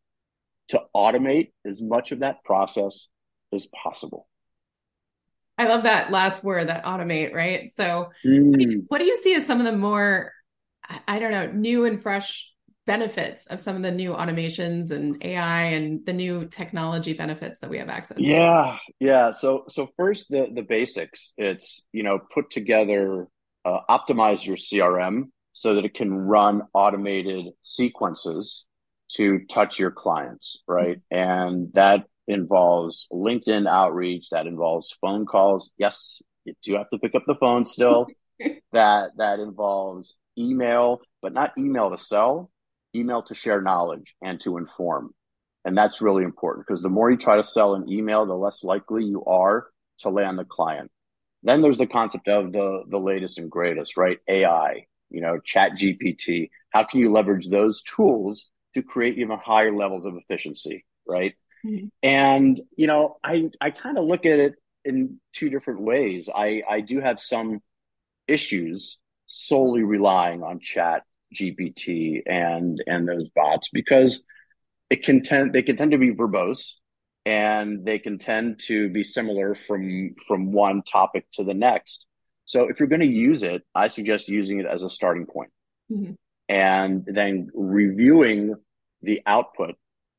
to 0.68 0.82
automate 0.94 1.52
as 1.64 1.80
much 1.80 2.12
of 2.12 2.20
that 2.20 2.44
process 2.44 3.08
as 3.52 3.66
possible. 3.66 4.28
I 5.58 5.64
love 5.68 5.84
that 5.84 6.10
last 6.10 6.44
word, 6.44 6.68
that 6.68 6.84
automate, 6.84 7.32
right? 7.32 7.70
So, 7.70 8.10
mm. 8.24 8.84
what 8.88 8.98
do 8.98 9.04
you 9.04 9.16
see 9.16 9.34
as 9.34 9.46
some 9.46 9.58
of 9.58 9.64
the 9.64 9.76
more, 9.76 10.32
I 11.08 11.18
don't 11.18 11.30
know, 11.30 11.50
new 11.50 11.86
and 11.86 12.02
fresh 12.02 12.50
benefits 12.86 13.46
of 13.46 13.60
some 13.60 13.74
of 13.74 13.82
the 13.82 13.90
new 13.90 14.12
automations 14.12 14.90
and 14.90 15.22
AI 15.24 15.62
and 15.62 16.04
the 16.04 16.12
new 16.12 16.46
technology 16.46 17.14
benefits 17.14 17.60
that 17.60 17.70
we 17.70 17.78
have 17.78 17.88
access 17.88 18.18
to? 18.18 18.22
Yeah, 18.22 18.78
yeah. 19.00 19.32
So, 19.32 19.64
so 19.68 19.88
first 19.96 20.28
the 20.28 20.48
the 20.54 20.62
basics. 20.62 21.32
It's 21.38 21.86
you 21.92 22.02
know 22.02 22.18
put 22.18 22.50
together, 22.50 23.26
uh, 23.64 23.78
optimize 23.88 24.44
your 24.44 24.56
CRM 24.56 25.30
so 25.52 25.76
that 25.76 25.86
it 25.86 25.94
can 25.94 26.12
run 26.12 26.62
automated 26.74 27.46
sequences 27.62 28.66
to 29.14 29.40
touch 29.50 29.78
your 29.78 29.90
clients, 29.90 30.62
right? 30.66 31.00
And 31.10 31.72
that 31.74 32.04
involves 32.28 33.06
LinkedIn 33.12 33.68
outreach, 33.68 34.30
that 34.30 34.46
involves 34.46 34.96
phone 35.00 35.26
calls. 35.26 35.72
Yes, 35.78 36.22
you 36.44 36.54
do 36.62 36.74
have 36.74 36.90
to 36.90 36.98
pick 36.98 37.14
up 37.14 37.24
the 37.26 37.36
phone 37.36 37.64
still. 37.64 38.06
that 38.72 39.10
that 39.16 39.38
involves 39.38 40.16
email, 40.38 41.00
but 41.22 41.32
not 41.32 41.52
email 41.56 41.90
to 41.90 41.98
sell, 41.98 42.50
email 42.94 43.22
to 43.22 43.34
share 43.34 43.62
knowledge 43.62 44.14
and 44.22 44.40
to 44.40 44.58
inform. 44.58 45.10
And 45.64 45.76
that's 45.76 46.00
really 46.00 46.22
important 46.22 46.66
because 46.66 46.82
the 46.82 46.88
more 46.88 47.10
you 47.10 47.16
try 47.16 47.36
to 47.36 47.44
sell 47.44 47.74
an 47.74 47.88
email, 47.88 48.26
the 48.26 48.34
less 48.34 48.62
likely 48.62 49.04
you 49.04 49.24
are 49.24 49.66
to 50.00 50.10
land 50.10 50.38
the 50.38 50.44
client. 50.44 50.90
Then 51.42 51.62
there's 51.62 51.78
the 51.78 51.86
concept 51.86 52.28
of 52.28 52.52
the 52.52 52.84
the 52.88 52.98
latest 52.98 53.38
and 53.38 53.50
greatest, 53.50 53.96
right? 53.96 54.18
AI, 54.28 54.86
you 55.10 55.20
know, 55.20 55.38
Chat 55.44 55.72
GPT. 55.72 56.50
How 56.70 56.84
can 56.84 57.00
you 57.00 57.12
leverage 57.12 57.48
those 57.48 57.82
tools 57.82 58.50
to 58.76 58.82
create 58.82 59.18
even 59.18 59.38
higher 59.38 59.74
levels 59.74 60.04
of 60.06 60.16
efficiency, 60.16 60.84
right? 61.06 61.34
Mm-hmm. 61.64 61.86
And 62.02 62.60
you 62.76 62.86
know, 62.86 63.16
I 63.24 63.50
I 63.60 63.70
kind 63.70 63.98
of 63.98 64.04
look 64.04 64.26
at 64.26 64.38
it 64.38 64.54
in 64.84 65.18
two 65.32 65.48
different 65.50 65.80
ways. 65.80 66.28
I 66.32 66.62
I 66.68 66.80
do 66.82 67.00
have 67.00 67.20
some 67.20 67.60
issues 68.28 69.00
solely 69.26 69.82
relying 69.82 70.42
on 70.42 70.60
Chat 70.60 71.02
GPT 71.34 72.22
and 72.26 72.82
and 72.86 73.08
those 73.08 73.30
bots 73.30 73.70
because 73.72 74.22
it 74.90 75.02
can 75.02 75.22
tend 75.22 75.52
they 75.52 75.62
can 75.62 75.76
tend 75.76 75.92
to 75.92 75.98
be 75.98 76.12
verbose 76.12 76.74
and 77.24 77.84
they 77.84 77.98
can 77.98 78.18
tend 78.18 78.60
to 78.66 78.90
be 78.90 79.02
similar 79.02 79.54
from 79.54 80.14
from 80.28 80.52
one 80.52 80.82
topic 80.82 81.26
to 81.32 81.44
the 81.44 81.54
next. 81.54 82.06
So 82.44 82.68
if 82.68 82.78
you're 82.78 82.88
going 82.88 83.00
to 83.00 83.06
use 83.06 83.42
it, 83.42 83.62
I 83.74 83.88
suggest 83.88 84.28
using 84.28 84.60
it 84.60 84.66
as 84.66 84.82
a 84.84 84.90
starting 84.90 85.26
point. 85.26 85.50
Mm-hmm. 85.88 86.14
and 86.48 87.04
then 87.06 87.48
reviewing 87.54 88.56
the 89.02 89.22
output 89.26 89.76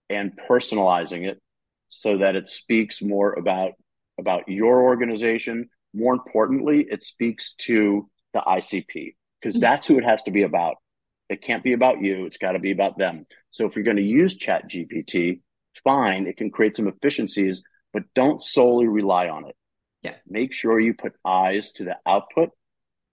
and 0.09 0.31
personalizing 0.49 1.27
it 1.27 1.41
so 1.87 2.17
that 2.19 2.35
it 2.35 2.49
speaks 2.49 3.01
more 3.01 3.33
about 3.33 3.73
about 4.19 4.47
your 4.47 4.81
organization. 4.83 5.69
More 5.93 6.13
importantly, 6.13 6.85
it 6.89 7.03
speaks 7.03 7.53
to 7.55 8.09
the 8.33 8.39
ICP 8.39 9.15
because 9.39 9.55
mm-hmm. 9.55 9.59
that's 9.59 9.87
who 9.87 9.97
it 9.97 10.03
has 10.03 10.23
to 10.23 10.31
be 10.31 10.43
about. 10.43 10.75
It 11.29 11.41
can't 11.41 11.63
be 11.63 11.73
about 11.73 12.01
you. 12.01 12.25
It's 12.25 12.37
got 12.37 12.53
to 12.53 12.59
be 12.59 12.71
about 12.71 12.97
them. 12.97 13.25
So 13.51 13.65
if 13.65 13.75
you're 13.75 13.85
going 13.85 13.97
to 13.97 14.03
use 14.03 14.35
Chat 14.35 14.69
GPT, 14.69 15.41
fine, 15.83 16.27
it 16.27 16.37
can 16.37 16.51
create 16.51 16.75
some 16.75 16.87
efficiencies, 16.87 17.63
but 17.93 18.03
don't 18.15 18.41
solely 18.41 18.87
rely 18.87 19.29
on 19.29 19.47
it. 19.47 19.55
Yeah. 20.03 20.15
Make 20.27 20.53
sure 20.53 20.79
you 20.79 20.93
put 20.93 21.13
eyes 21.25 21.71
to 21.73 21.83
the 21.83 21.97
output 22.05 22.49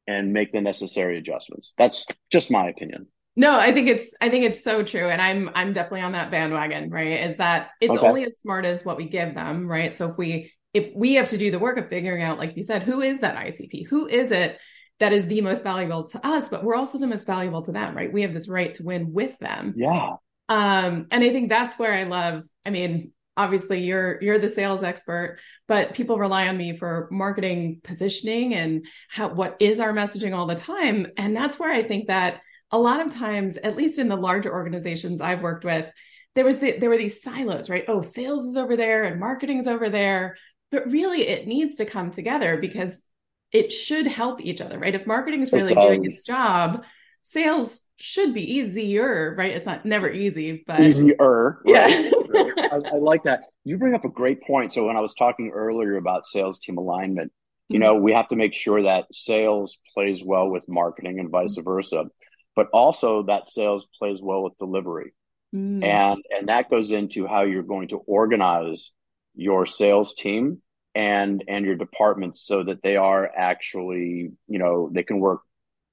and 0.07 0.33
make 0.33 0.53
the 0.53 0.61
necessary 0.61 1.19
adjustments. 1.19 1.75
That's 1.77 2.07
just 2.31 2.51
my 2.51 2.69
opinion. 2.69 3.09
No, 3.37 3.59
I 3.59 3.73
think 3.73 3.89
it's 3.89 4.15
I 4.21 4.29
think 4.29 4.45
it's 4.45 4.63
so 4.63 4.83
true 4.83 5.09
and 5.09 5.21
I'm 5.21 5.51
I'm 5.55 5.73
definitely 5.73 6.03
on 6.03 6.13
that 6.13 6.31
bandwagon, 6.31 6.91
right? 6.91 7.21
Is 7.21 7.39
that 7.39 7.71
it's 7.81 7.97
okay. 7.97 8.07
only 8.07 8.25
as 8.25 8.39
smart 8.39 8.65
as 8.65 8.85
what 8.85 8.97
we 8.97 9.09
give 9.09 9.35
them, 9.35 9.67
right? 9.67 9.97
So 9.97 10.11
if 10.11 10.17
we 10.17 10.53
if 10.73 10.91
we 10.95 11.15
have 11.15 11.29
to 11.31 11.39
do 11.39 11.51
the 11.51 11.59
work 11.59 11.77
of 11.77 11.89
figuring 11.89 12.23
out 12.23 12.39
like 12.39 12.57
you 12.57 12.63
said, 12.63 12.83
who 12.83 13.01
is 13.01 13.21
that 13.21 13.37
ICP? 13.37 13.89
Who 13.89 14.07
is 14.07 14.31
it 14.31 14.59
that 15.01 15.13
is 15.13 15.27
the 15.27 15.41
most 15.41 15.65
valuable 15.65 16.05
to 16.05 16.25
us, 16.25 16.49
but 16.49 16.63
we're 16.63 16.77
also 16.77 16.99
the 16.99 17.09
most 17.09 17.27
valuable 17.27 17.63
to 17.63 17.73
them, 17.73 17.97
right? 17.97 18.13
We 18.13 18.23
have 18.23 18.35
this 18.35 18.49
right 18.49 18.73
to 18.75 18.85
win 18.85 19.13
with 19.13 19.37
them. 19.41 19.75
Yeah. 19.77 20.17
Um 20.49 21.07
and 21.11 21.25
I 21.25 21.31
think 21.31 21.49
that's 21.49 21.79
where 21.79 21.93
I 21.93 22.05
love 22.05 22.45
I 22.65 22.71
mean, 22.71 23.11
obviously 23.37 23.81
you're 23.81 24.23
you're 24.23 24.39
the 24.39 24.49
sales 24.49 24.83
expert 24.83 25.39
but 25.67 25.95
people 25.95 26.19
rely 26.19 26.47
on 26.47 26.57
me 26.57 26.77
for 26.77 27.09
marketing 27.11 27.81
positioning 27.83 28.55
and 28.55 28.87
how 29.09 29.29
what 29.29 29.57
is 29.59 29.81
our 29.81 29.93
messaging 29.93 30.37
all 30.37 30.47
the 30.47 30.55
time 30.55 31.07
and 31.17 31.37
that's 31.37 31.59
where 31.59 31.73
i 31.73 31.83
think 31.83 32.07
that 32.07 32.41
a 32.75 32.79
lot 32.79 32.99
of 32.99 33.15
times, 33.15 33.57
at 33.57 33.77
least 33.77 34.01
in 34.01 34.09
the 34.09 34.17
larger 34.17 34.53
organizations 34.53 35.21
I've 35.21 35.43
worked 35.43 35.65
with, 35.65 35.89
there 36.35 36.45
was 36.45 36.59
the, 36.59 36.73
there 36.73 36.91
were 36.91 36.99
these 36.99 37.23
silos, 37.23 37.71
right? 37.71 37.85
Oh, 37.87 38.03
sales 38.03 38.47
is 38.47 38.57
over 38.57 38.77
there 38.77 39.05
and 39.05 39.21
marketing 39.21 39.59
is 39.59 39.69
over 39.69 39.89
there. 39.89 40.37
But 40.73 40.91
really, 40.91 41.23
it 41.23 41.47
needs 41.47 41.77
to 41.77 41.85
come 41.85 42.11
together 42.11 42.57
because 42.57 43.05
it 43.53 43.73
should 43.73 44.09
help 44.09 44.41
each 44.41 44.61
other, 44.61 44.77
right? 44.77 44.93
If 44.93 45.07
marketing 45.07 45.41
is 45.43 45.53
really 45.53 45.73
doing 45.73 46.05
its 46.05 46.25
job, 46.25 46.83
sales 47.23 47.81
should 47.95 48.35
be 48.35 48.57
easier, 48.57 49.37
right? 49.39 49.53
It's 49.53 49.67
not 49.67 49.85
never 49.85 50.11
easy, 50.11 50.65
but 50.67 50.81
easier. 50.81 51.61
Yeah. 51.65 51.85
Right? 52.29 52.53
I, 52.59 52.81
I, 52.93 52.97
like 52.97 53.23
that. 53.23 53.45
You 53.63 53.79
bring 53.79 53.95
up 53.95 54.05
a 54.05 54.09
great 54.09 54.43
point. 54.43 54.73
So 54.73 54.85
when 54.89 54.97
I 54.97 55.01
was 55.01 55.15
talking 55.15 55.53
earlier 55.55 55.95
about 55.95 56.27
sales 56.27 56.59
team 56.59 56.77
alignment, 56.77 57.31
you 57.69 57.79
mm-hmm. 57.79 57.85
know, 57.85 57.95
we 57.95 58.15
have 58.15 58.27
to 58.31 58.37
make 58.37 58.53
sure 58.53 58.83
that 58.83 59.07
sales 59.13 59.79
plays 59.95 60.25
well 60.25 60.49
with 60.51 60.69
marketing 60.69 61.21
and 61.21 61.31
vice 61.31 61.57
mm-hmm. 61.57 61.71
versa 61.71 62.07
but 62.57 62.69
also 62.73 63.25
that 63.25 63.49
sales 63.49 63.87
plays 63.99 64.23
well 64.23 64.43
with 64.43 64.59
delivery. 64.59 65.15
Mm. 65.55 65.85
And 65.85 66.23
and 66.31 66.49
that 66.49 66.71
goes 66.71 66.93
into 66.93 67.27
how 67.27 67.43
you're 67.43 67.63
going 67.63 67.89
to 67.89 67.99
organize 67.99 68.91
your 69.35 69.67
sales 69.67 70.15
team 70.15 70.61
and 70.95 71.45
and 71.49 71.65
your 71.65 71.77
departments 71.77 72.45
so 72.45 72.65
that 72.65 72.83
they 72.83 72.97
are 72.97 73.31
actually, 73.35 74.33
you 74.49 74.59
know, 74.59 74.91
they 74.93 75.03
can 75.03 75.21
work 75.21 75.43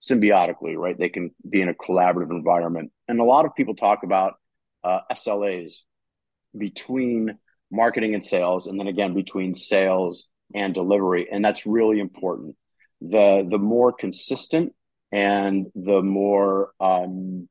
symbiotically, 0.01 0.75
right? 0.75 0.97
They 0.97 1.09
can 1.09 1.31
be 1.47 1.61
in 1.61 1.69
a 1.69 1.73
collaborative 1.73 2.31
environment. 2.31 2.91
And 3.07 3.19
a 3.19 3.23
lot 3.23 3.45
of 3.45 3.55
people 3.55 3.75
talk 3.75 4.03
about 4.03 4.33
uh, 4.83 5.01
SLAs 5.11 5.81
between 6.57 7.37
marketing 7.71 8.15
and 8.15 8.25
sales, 8.25 8.67
and 8.67 8.79
then 8.79 8.87
again 8.87 9.13
between 9.13 9.55
sales 9.55 10.27
and 10.53 10.73
delivery, 10.73 11.27
and 11.31 11.45
that's 11.45 11.65
really 11.65 11.99
important. 11.99 12.55
the 12.99 13.47
The 13.47 13.59
more 13.59 13.93
consistent 13.93 14.73
and 15.11 15.67
the 15.75 16.01
more 16.01 16.71
um, 16.79 17.47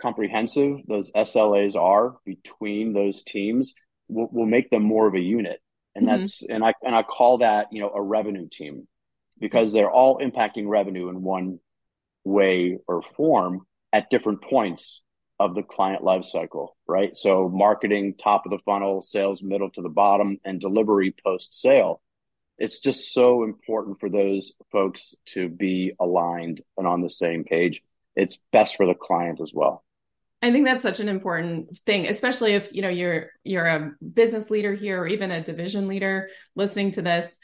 comprehensive 0.00 0.78
those 0.86 1.10
SLAs 1.12 1.76
are 1.76 2.16
between 2.24 2.92
those 2.92 3.22
teams, 3.22 3.74
will 4.08 4.28
will 4.32 4.46
make 4.46 4.70
them 4.70 4.82
more 4.82 5.06
of 5.06 5.14
a 5.14 5.20
unit. 5.20 5.60
And 5.94 6.06
mm-hmm. 6.06 6.18
that's 6.18 6.42
and 6.42 6.64
I 6.64 6.74
and 6.82 6.94
I 6.94 7.02
call 7.02 7.38
that 7.38 7.68
you 7.72 7.80
know 7.80 7.90
a 7.94 8.02
revenue 8.02 8.48
team 8.50 8.86
because 9.38 9.72
they're 9.72 9.90
all 9.90 10.18
impacting 10.18 10.68
revenue 10.68 11.08
in 11.08 11.22
one 11.22 11.60
way 12.24 12.78
or 12.86 13.02
form 13.02 13.66
at 13.92 14.10
different 14.10 14.42
points 14.42 15.02
of 15.38 15.54
the 15.54 15.62
client 15.62 16.04
life 16.04 16.24
cycle, 16.24 16.76
right? 16.86 17.16
So 17.16 17.48
marketing 17.48 18.14
top 18.22 18.44
of 18.44 18.50
the 18.50 18.58
funnel, 18.58 19.00
sales 19.00 19.42
middle 19.42 19.70
to 19.70 19.82
the 19.82 19.88
bottom, 19.88 20.38
and 20.44 20.60
delivery 20.60 21.14
post 21.24 21.58
sale 21.58 22.02
it's 22.60 22.78
just 22.78 23.12
so 23.12 23.42
important 23.42 23.98
for 23.98 24.10
those 24.10 24.52
folks 24.70 25.14
to 25.24 25.48
be 25.48 25.94
aligned 25.98 26.60
and 26.76 26.86
on 26.86 27.00
the 27.00 27.08
same 27.08 27.42
page. 27.42 27.82
It's 28.14 28.38
best 28.52 28.76
for 28.76 28.86
the 28.86 28.94
client 28.94 29.40
as 29.40 29.52
well. 29.54 29.82
I 30.42 30.52
think 30.52 30.66
that's 30.66 30.82
such 30.82 31.00
an 31.00 31.08
important 31.08 31.78
thing, 31.86 32.06
especially 32.06 32.52
if 32.52 32.70
you 32.72 32.82
know 32.82 32.88
you're 32.88 33.30
you're 33.44 33.66
a 33.66 33.92
business 34.14 34.50
leader 34.50 34.74
here 34.74 35.00
or 35.00 35.06
even 35.06 35.30
a 35.30 35.42
division 35.42 35.88
leader 35.88 36.28
listening 36.54 36.92
to 36.92 37.02
this. 37.02 37.38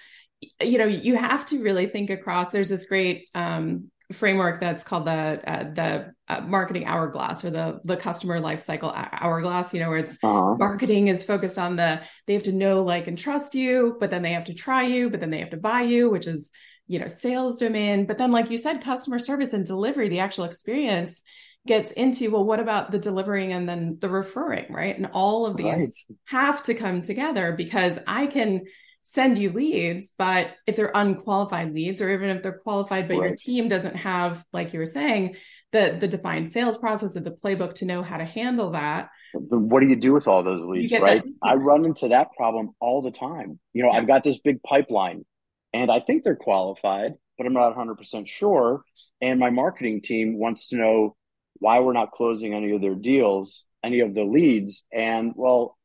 You 0.62 0.78
know, 0.78 0.86
you 0.86 1.16
have 1.16 1.46
to 1.46 1.62
really 1.62 1.86
think 1.86 2.10
across. 2.10 2.50
There's 2.50 2.68
this 2.68 2.84
great 2.84 3.28
um, 3.34 3.90
framework 4.12 4.60
that's 4.60 4.84
called 4.84 5.06
the 5.06 5.40
uh, 5.46 5.62
the 5.72 6.14
uh, 6.28 6.40
marketing 6.40 6.84
hourglass 6.86 7.44
or 7.44 7.50
the 7.50 7.80
the 7.84 7.96
customer 7.96 8.40
life 8.40 8.60
cycle 8.60 8.92
hourglass 8.94 9.72
you 9.72 9.80
know 9.80 9.88
where 9.88 9.98
it's 9.98 10.18
uh-huh. 10.24 10.56
marketing 10.56 11.06
is 11.06 11.22
focused 11.22 11.58
on 11.58 11.76
the 11.76 12.00
they 12.26 12.34
have 12.34 12.42
to 12.42 12.52
know 12.52 12.82
like 12.82 13.06
and 13.06 13.16
trust 13.16 13.54
you 13.54 13.96
but 14.00 14.10
then 14.10 14.22
they 14.22 14.32
have 14.32 14.44
to 14.44 14.54
try 14.54 14.82
you 14.82 15.08
but 15.08 15.20
then 15.20 15.30
they 15.30 15.38
have 15.38 15.50
to 15.50 15.56
buy 15.56 15.82
you 15.82 16.10
which 16.10 16.26
is 16.26 16.50
you 16.88 16.98
know 16.98 17.06
sales 17.06 17.58
domain 17.58 18.06
but 18.06 18.18
then 18.18 18.32
like 18.32 18.50
you 18.50 18.56
said 18.56 18.82
customer 18.82 19.18
service 19.18 19.52
and 19.52 19.66
delivery 19.66 20.08
the 20.08 20.18
actual 20.18 20.44
experience 20.44 21.22
gets 21.66 21.92
into 21.92 22.30
well 22.30 22.44
what 22.44 22.60
about 22.60 22.90
the 22.90 22.98
delivering 22.98 23.52
and 23.52 23.68
then 23.68 23.96
the 24.00 24.08
referring 24.08 24.72
right 24.72 24.96
and 24.96 25.08
all 25.12 25.46
of 25.46 25.56
these 25.56 25.64
right. 25.64 25.90
have 26.24 26.62
to 26.62 26.74
come 26.74 27.02
together 27.02 27.52
because 27.52 27.98
i 28.06 28.26
can 28.26 28.62
send 29.08 29.38
you 29.38 29.52
leads 29.52 30.12
but 30.18 30.50
if 30.66 30.74
they're 30.74 30.90
unqualified 30.92 31.72
leads 31.72 32.02
or 32.02 32.10
even 32.10 32.28
if 32.28 32.42
they're 32.42 32.58
qualified 32.58 33.06
but 33.06 33.16
right. 33.16 33.28
your 33.28 33.36
team 33.36 33.68
doesn't 33.68 33.94
have 33.94 34.44
like 34.52 34.72
you 34.72 34.80
were 34.80 34.84
saying 34.84 35.36
the 35.70 35.96
the 36.00 36.08
defined 36.08 36.50
sales 36.50 36.76
process 36.76 37.16
or 37.16 37.20
the 37.20 37.30
playbook 37.30 37.72
to 37.74 37.84
know 37.84 38.02
how 38.02 38.16
to 38.16 38.24
handle 38.24 38.72
that 38.72 39.08
what 39.32 39.78
do 39.78 39.86
you 39.86 39.94
do 39.94 40.12
with 40.12 40.26
all 40.26 40.42
those 40.42 40.64
leads 40.64 40.92
right? 40.92 41.24
I 41.40 41.54
run 41.54 41.84
into 41.84 42.08
that 42.08 42.32
problem 42.36 42.70
all 42.80 43.00
the 43.00 43.12
time. 43.12 43.60
You 43.72 43.84
know 43.84 43.92
yeah. 43.92 43.98
i've 43.98 44.08
got 44.08 44.24
this 44.24 44.40
big 44.40 44.60
pipeline 44.64 45.24
and 45.72 45.88
i 45.88 46.00
think 46.00 46.24
they're 46.24 46.34
qualified 46.34 47.12
but 47.38 47.46
i'm 47.46 47.52
not 47.52 47.76
100% 47.76 48.26
sure. 48.26 48.82
And 49.20 49.38
my 49.38 49.50
marketing 49.50 50.02
team 50.02 50.38
wants 50.38 50.68
to 50.68 50.76
know 50.76 51.16
why 51.58 51.78
we're 51.80 51.92
not 51.92 52.10
closing 52.10 52.54
any 52.54 52.72
of 52.72 52.80
their 52.80 52.94
deals 52.94 53.64
any 53.86 54.00
of 54.00 54.14
the 54.14 54.24
leads. 54.24 54.84
And 54.92 55.32
well 55.36 55.78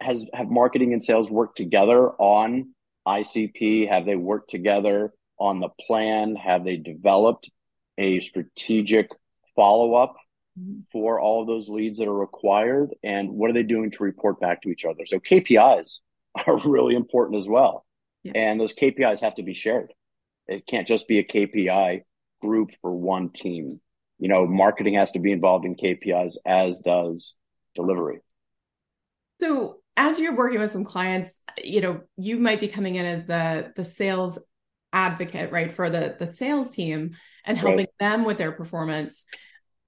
has 0.00 0.26
have 0.32 0.48
marketing 0.50 0.92
and 0.92 1.02
sales 1.02 1.30
worked 1.30 1.56
together 1.56 2.10
on 2.10 2.74
ICP? 3.06 3.88
Have 3.88 4.04
they 4.04 4.16
worked 4.16 4.50
together 4.50 5.12
on 5.38 5.60
the 5.60 5.68
plan? 5.86 6.36
Have 6.36 6.64
they 6.64 6.76
developed 6.76 7.50
a 7.98 8.20
strategic 8.20 9.10
follow 9.54 9.94
up 9.94 10.16
mm-hmm. 10.58 10.80
for 10.92 11.20
all 11.20 11.40
of 11.40 11.46
those 11.46 11.68
leads 11.68 11.98
that 11.98 12.08
are 12.08 12.14
required? 12.14 12.94
And 13.02 13.30
what 13.30 13.50
are 13.50 13.54
they 13.54 13.62
doing 13.62 13.90
to 13.92 14.04
report 14.04 14.40
back 14.40 14.62
to 14.62 14.68
each 14.68 14.84
other? 14.84 15.06
So 15.06 15.18
KPIs 15.18 15.98
are 16.46 16.58
really 16.58 16.94
important 16.94 17.38
as 17.38 17.48
well. 17.48 17.84
Yeah. 18.22 18.32
And 18.34 18.60
those 18.60 18.74
KPIs 18.74 19.20
have 19.20 19.36
to 19.36 19.42
be 19.42 19.54
shared. 19.54 19.92
It 20.48 20.66
can't 20.66 20.86
just 20.86 21.08
be 21.08 21.18
a 21.18 21.24
KPI 21.24 22.02
group 22.42 22.70
for 22.82 22.92
one 22.94 23.30
team. 23.30 23.80
you 24.18 24.28
know, 24.28 24.46
marketing 24.46 24.94
has 24.94 25.12
to 25.12 25.18
be 25.18 25.32
involved 25.32 25.64
in 25.64 25.74
KPIs, 25.74 26.36
as 26.46 26.78
does 26.78 27.36
delivery. 27.74 28.20
So 29.40 29.80
as 29.96 30.18
you're 30.18 30.34
working 30.34 30.60
with 30.60 30.70
some 30.70 30.84
clients, 30.84 31.40
you 31.62 31.80
know, 31.80 32.02
you 32.16 32.38
might 32.38 32.60
be 32.60 32.68
coming 32.68 32.96
in 32.96 33.06
as 33.06 33.26
the 33.26 33.72
the 33.76 33.84
sales 33.84 34.38
advocate, 34.92 35.52
right, 35.52 35.72
for 35.72 35.90
the 35.90 36.16
the 36.18 36.26
sales 36.26 36.70
team 36.70 37.16
and 37.44 37.56
helping 37.56 37.78
right. 37.78 37.98
them 37.98 38.24
with 38.24 38.38
their 38.38 38.52
performance. 38.52 39.24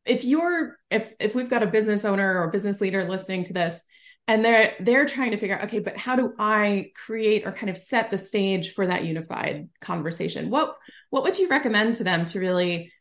If 0.07 0.25
you're 0.25 0.79
if 0.91 1.13
if 1.21 1.35
we've 1.35 1.51
got 1.51 1.63
a 1.63 1.67
business 1.67 2.05
owner 2.05 2.41
or 2.41 2.51
business 2.51 2.81
leader 2.81 3.09
listening 3.09 3.45
to 3.45 3.53
this 3.53 3.85
and 4.27 4.45
they're 4.45 4.75
they're 4.81 5.07
trying 5.07 5.33
to 5.33 5.39
figure 5.39 5.59
out 5.59 5.65
okay, 5.65 5.81
but 5.81 5.97
how 5.97 6.17
do 6.17 6.33
I 6.39 6.93
create 6.95 7.47
or 7.47 7.53
kind 7.53 7.71
of 7.71 7.77
set 7.77 8.11
the 8.11 8.19
stage 8.19 8.73
for 8.73 8.87
that 8.87 9.05
unified 9.05 9.69
conversation? 9.81 10.51
What 10.51 10.77
what 11.11 11.23
would 11.25 11.39
you 11.39 11.49
recommend 11.49 11.95
to 11.95 12.05
them 12.05 12.25
to 12.27 12.41
really 12.41 12.93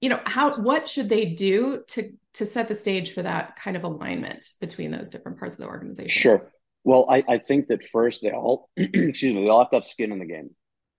you 0.00 0.08
know 0.08 0.20
how 0.24 0.56
what 0.56 0.88
should 0.88 1.08
they 1.08 1.24
do 1.24 1.82
to 1.88 2.12
to 2.34 2.46
set 2.46 2.68
the 2.68 2.74
stage 2.74 3.12
for 3.12 3.22
that 3.22 3.56
kind 3.56 3.76
of 3.76 3.84
alignment 3.84 4.46
between 4.60 4.90
those 4.90 5.10
different 5.10 5.38
parts 5.38 5.54
of 5.54 5.60
the 5.60 5.66
organization? 5.66 6.08
Sure. 6.08 6.50
Well 6.84 7.06
i, 7.10 7.24
I 7.28 7.38
think 7.38 7.68
that 7.68 7.86
first 7.88 8.22
they 8.22 8.30
all 8.30 8.70
excuse 8.76 9.34
me 9.34 9.44
they 9.44 9.50
all 9.50 9.60
have 9.60 9.70
to 9.70 9.76
have 9.76 9.84
skin 9.84 10.12
in 10.12 10.18
the 10.18 10.26
game 10.26 10.50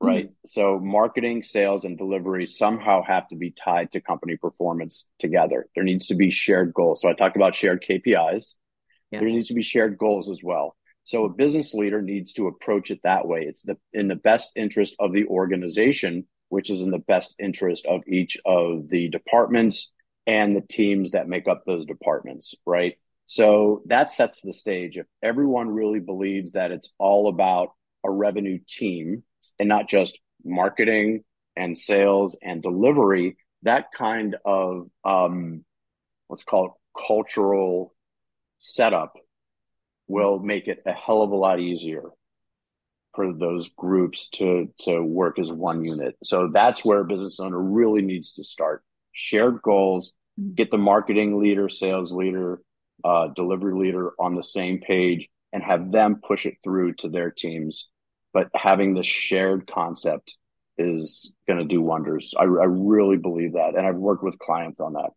right? 0.01 0.25
Mm-hmm. 0.25 0.33
so 0.45 0.79
marketing 0.79 1.43
sales 1.43 1.83
and 1.83 1.97
delivery 1.97 2.47
somehow 2.47 3.01
have 3.03 3.27
to 3.29 3.35
be 3.35 3.51
tied 3.51 3.91
to 3.91 3.99
company 3.99 4.37
performance 4.37 5.09
together. 5.19 5.67
There 5.75 5.83
needs 5.83 6.07
to 6.07 6.15
be 6.15 6.29
shared 6.29 6.73
goals. 6.73 7.01
So 7.01 7.09
i 7.09 7.13
talked 7.13 7.35
about 7.35 7.55
shared 7.55 7.83
kpis 7.83 8.55
yeah. 9.11 9.19
there 9.19 9.29
needs 9.29 9.47
to 9.47 9.53
be 9.53 9.61
shared 9.61 9.97
goals 9.97 10.29
as 10.29 10.43
well. 10.43 10.75
So 11.03 11.25
a 11.25 11.29
business 11.29 11.73
leader 11.73 12.01
needs 12.01 12.33
to 12.33 12.47
approach 12.47 12.91
it 12.91 12.99
that 13.03 13.27
way. 13.27 13.45
It's 13.47 13.63
the 13.63 13.77
in 13.93 14.07
the 14.07 14.15
best 14.15 14.51
interest 14.55 14.95
of 14.99 15.13
the 15.13 15.25
organization 15.25 16.27
which 16.49 16.69
is 16.69 16.81
in 16.81 16.91
the 16.91 16.97
best 16.99 17.35
interest 17.39 17.85
of 17.85 18.01
each 18.07 18.37
of 18.45 18.89
the 18.89 19.07
departments 19.09 19.91
and 20.27 20.55
the 20.55 20.61
teams 20.61 21.11
that 21.11 21.27
make 21.27 21.47
up 21.47 21.63
those 21.65 21.85
departments, 21.85 22.53
right? 22.65 22.97
So 23.25 23.83
that 23.85 24.11
sets 24.11 24.41
the 24.41 24.53
stage. 24.53 24.97
If 24.97 25.05
everyone 25.23 25.69
really 25.69 25.99
believes 25.99 26.53
that 26.53 26.71
it's 26.71 26.89
all 26.97 27.29
about 27.29 27.73
a 28.03 28.11
revenue 28.11 28.59
team 28.67 29.23
and 29.59 29.69
not 29.69 29.87
just 29.87 30.19
marketing 30.43 31.23
and 31.55 31.77
sales 31.77 32.37
and 32.41 32.61
delivery, 32.61 33.37
that 33.63 33.91
kind 33.91 34.35
of 34.45 34.89
um, 35.03 35.63
what's 36.27 36.43
called 36.43 36.71
cultural 36.95 37.93
setup 38.59 39.13
will 40.07 40.39
make 40.39 40.67
it 40.67 40.81
a 40.85 40.93
hell 40.93 41.21
of 41.21 41.31
a 41.31 41.35
lot 41.35 41.59
easier 41.59 42.03
for 43.13 43.33
those 43.33 43.69
groups 43.69 44.29
to 44.29 44.71
to 44.79 45.01
work 45.01 45.39
as 45.39 45.51
one 45.51 45.83
unit. 45.83 46.15
So 46.23 46.49
that's 46.53 46.85
where 46.85 46.99
a 46.99 47.05
business 47.05 47.39
owner 47.39 47.59
really 47.59 48.01
needs 48.01 48.33
to 48.33 48.43
start. 48.43 48.83
Shared 49.11 49.61
goals, 49.61 50.13
mm-hmm. 50.39 50.53
get 50.53 50.71
the 50.71 50.77
marketing 50.77 51.39
leader, 51.39 51.69
sales 51.69 52.13
leader, 52.13 52.61
uh, 53.03 53.27
delivery 53.29 53.73
leader 53.73 54.11
on 54.19 54.35
the 54.35 54.43
same 54.43 54.79
page, 54.79 55.27
and 55.51 55.63
have 55.63 55.91
them 55.91 56.21
push 56.23 56.45
it 56.45 56.57
through 56.63 56.93
to 56.95 57.09
their 57.09 57.31
teams. 57.31 57.89
But 58.33 58.49
having 58.55 58.93
the 58.93 59.03
shared 59.03 59.69
concept 59.69 60.35
is 60.77 61.33
going 61.47 61.59
to 61.59 61.65
do 61.65 61.81
wonders. 61.81 62.33
I, 62.37 62.43
I 62.43 62.65
really 62.67 63.17
believe 63.17 63.53
that, 63.53 63.75
and 63.75 63.85
I've 63.85 63.95
worked 63.95 64.23
with 64.23 64.39
clients 64.39 64.79
on 64.79 64.93
that. 64.93 65.09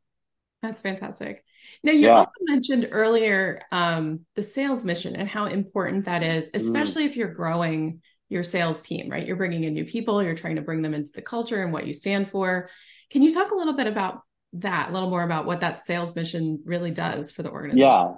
That's 0.63 0.81
fantastic. 0.81 1.45
Now, 1.83 1.93
you 1.93 2.07
yeah. 2.07 2.19
also 2.19 2.31
mentioned 2.43 2.89
earlier 2.91 3.63
um, 3.73 4.21
the 4.37 4.43
sales 4.43 4.85
mission 4.85 5.17
and 5.17 5.29
how 5.29 5.47
important 5.47 6.05
that 6.05 6.23
is, 6.23 6.47
mm. 6.47 6.55
especially 6.55 7.05
mm. 7.05 7.07
if 7.07 7.17
you're 7.17 7.33
growing 7.33 8.01
your 8.29 8.43
sales 8.43 8.81
team, 8.81 9.11
right? 9.11 9.27
You're 9.27 9.37
bringing 9.37 9.65
in 9.65 9.75
new 9.75 9.85
people, 9.85 10.23
you're 10.23 10.35
trying 10.35 10.57
to 10.57 10.63
bring 10.63 10.83
them 10.83 10.95
into 10.95 11.13
the 11.13 11.23
culture 11.23 11.63
and 11.63 11.73
what 11.73 11.87
you 11.87 11.93
stand 11.93 12.31
for. 12.31 12.71
Can 13.11 13.23
you 13.23 13.33
talk 13.33 13.51
a 13.51 13.55
little 13.55 13.75
bit 13.75 13.87
about 13.87 14.23
that, 14.55 14.91
a 14.91 14.93
little 14.93 15.11
more 15.11 15.23
about 15.23 15.45
what 15.45 15.61
that 15.61 15.85
sales 15.85 16.17
mission 16.17 16.63
really 16.65 16.91
does 16.91 17.31
for 17.31 17.43
the 17.43 17.51
organization? 17.51 17.91
Yeah. 17.91 18.13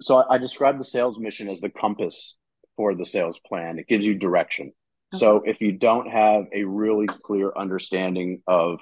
So 0.00 0.24
I 0.28 0.38
describe 0.38 0.78
the 0.78 0.84
sales 0.84 1.18
mission 1.18 1.48
as 1.48 1.60
the 1.60 1.70
compass 1.70 2.38
for 2.76 2.94
the 2.94 3.04
sales 3.04 3.38
plan, 3.38 3.78
it 3.78 3.88
gives 3.88 4.06
you 4.06 4.14
direction. 4.14 4.72
Okay. 5.14 5.18
So 5.18 5.42
if 5.44 5.60
you 5.60 5.72
don't 5.72 6.08
have 6.08 6.44
a 6.52 6.64
really 6.64 7.06
clear 7.24 7.52
understanding 7.56 8.42
of 8.46 8.80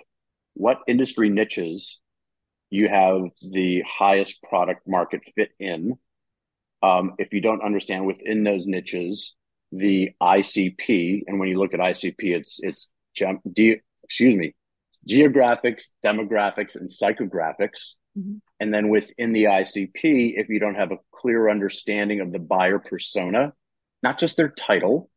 what 0.55 0.79
industry 0.87 1.31
niches 1.31 2.01
you 2.71 2.89
have 2.89 3.23
the 3.43 3.83
highest 3.83 4.43
product 4.43 4.87
market 4.87 5.21
fit 5.35 5.51
in. 5.59 5.99
Um, 6.83 7.15
if 7.19 7.33
you 7.33 7.41
don't 7.41 7.63
understand 7.63 8.07
within 8.07 8.45
those 8.45 8.67
niches 8.67 9.35
the 9.73 10.11
ICP, 10.23 11.23
and 11.27 11.41
when 11.41 11.49
you 11.49 11.59
look 11.59 11.75
at 11.75 11.81
ICP, 11.81 12.17
it's 12.21 12.61
it's 12.63 12.89
ge- 13.15 13.81
excuse 14.05 14.37
me, 14.37 14.55
geographics, 15.09 15.85
demographics, 16.05 16.77
and 16.77 16.89
psychographics. 16.89 17.95
Mm-hmm. 18.19 18.37
And 18.61 18.73
then 18.73 18.89
within 18.89 19.33
the 19.33 19.45
ICP, 19.45 20.39
if 20.39 20.49
you 20.49 20.61
don't 20.61 20.77
have 20.77 20.93
a 20.93 20.99
clear 21.13 21.49
understanding 21.49 22.21
of 22.21 22.33
the 22.33 22.39
buyer 22.39 22.79
persona, 22.79 23.53
not 24.03 24.19
just 24.19 24.37
their 24.37 24.51
title, 24.51 25.11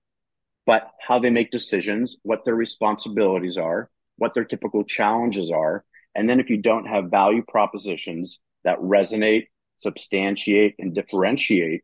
but 0.65 0.91
how 1.05 1.19
they 1.19 1.29
make 1.29 1.51
decisions, 1.51 2.17
what 2.23 2.43
their 2.43 2.55
responsibilities 2.55 3.57
are, 3.57 3.89
what 4.17 4.33
their 4.33 4.45
typical 4.45 4.83
challenges 4.83 5.51
are, 5.51 5.85
and 6.17 6.27
then 6.27 6.39
if 6.39 6.49
you 6.49 6.57
don't 6.57 6.87
have 6.87 7.11
value 7.11 7.43
propositions 7.47 8.39
that 8.63 8.79
resonate, 8.79 9.45
substantiate, 9.77 10.73
and 10.79 10.95
differentiate, 10.95 11.83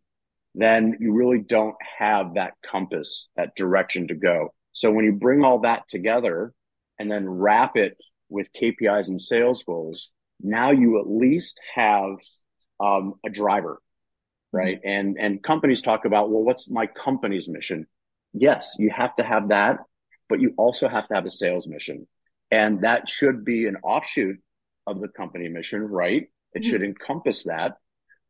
then 0.55 0.97
you 0.99 1.13
really 1.13 1.37
don't 1.37 1.75
have 1.99 2.33
that 2.33 2.53
compass, 2.65 3.29
that 3.35 3.55
direction 3.55 4.07
to 4.07 4.15
go. 4.15 4.51
So 4.71 4.89
when 4.89 5.05
you 5.05 5.13
bring 5.13 5.43
all 5.43 5.59
that 5.59 5.87
together 5.87 6.51
and 6.97 7.11
then 7.11 7.29
wrap 7.29 7.77
it 7.77 8.03
with 8.27 8.51
KPIs 8.53 9.07
and 9.07 9.21
sales 9.21 9.63
goals, 9.63 10.09
now 10.41 10.71
you 10.71 10.99
at 10.99 11.07
least 11.07 11.59
have 11.75 12.15
um, 12.79 13.13
a 13.23 13.29
driver, 13.29 13.79
right? 14.51 14.77
Mm-hmm. 14.77 14.89
And 14.89 15.17
and 15.19 15.43
companies 15.43 15.83
talk 15.83 16.05
about, 16.05 16.31
well, 16.31 16.41
what's 16.41 16.67
my 16.67 16.87
company's 16.87 17.47
mission? 17.47 17.85
Yes, 18.33 18.77
you 18.79 18.89
have 18.89 19.15
to 19.17 19.23
have 19.23 19.49
that, 19.49 19.77
but 20.27 20.41
you 20.41 20.55
also 20.57 20.87
have 20.87 21.07
to 21.09 21.13
have 21.13 21.25
a 21.25 21.29
sales 21.29 21.67
mission. 21.67 22.07
And 22.53 22.81
that 22.81 23.09
should 23.09 23.43
be 23.43 23.65
an 23.65 23.77
offshoot 23.77 24.37
of 24.85 25.01
the 25.01 25.07
company 25.07 25.49
mission, 25.49 25.81
right? 25.81 26.27
It 26.53 26.59
mm-hmm. 26.59 26.69
should 26.69 26.83
encompass 26.83 27.45
that. 27.45 27.77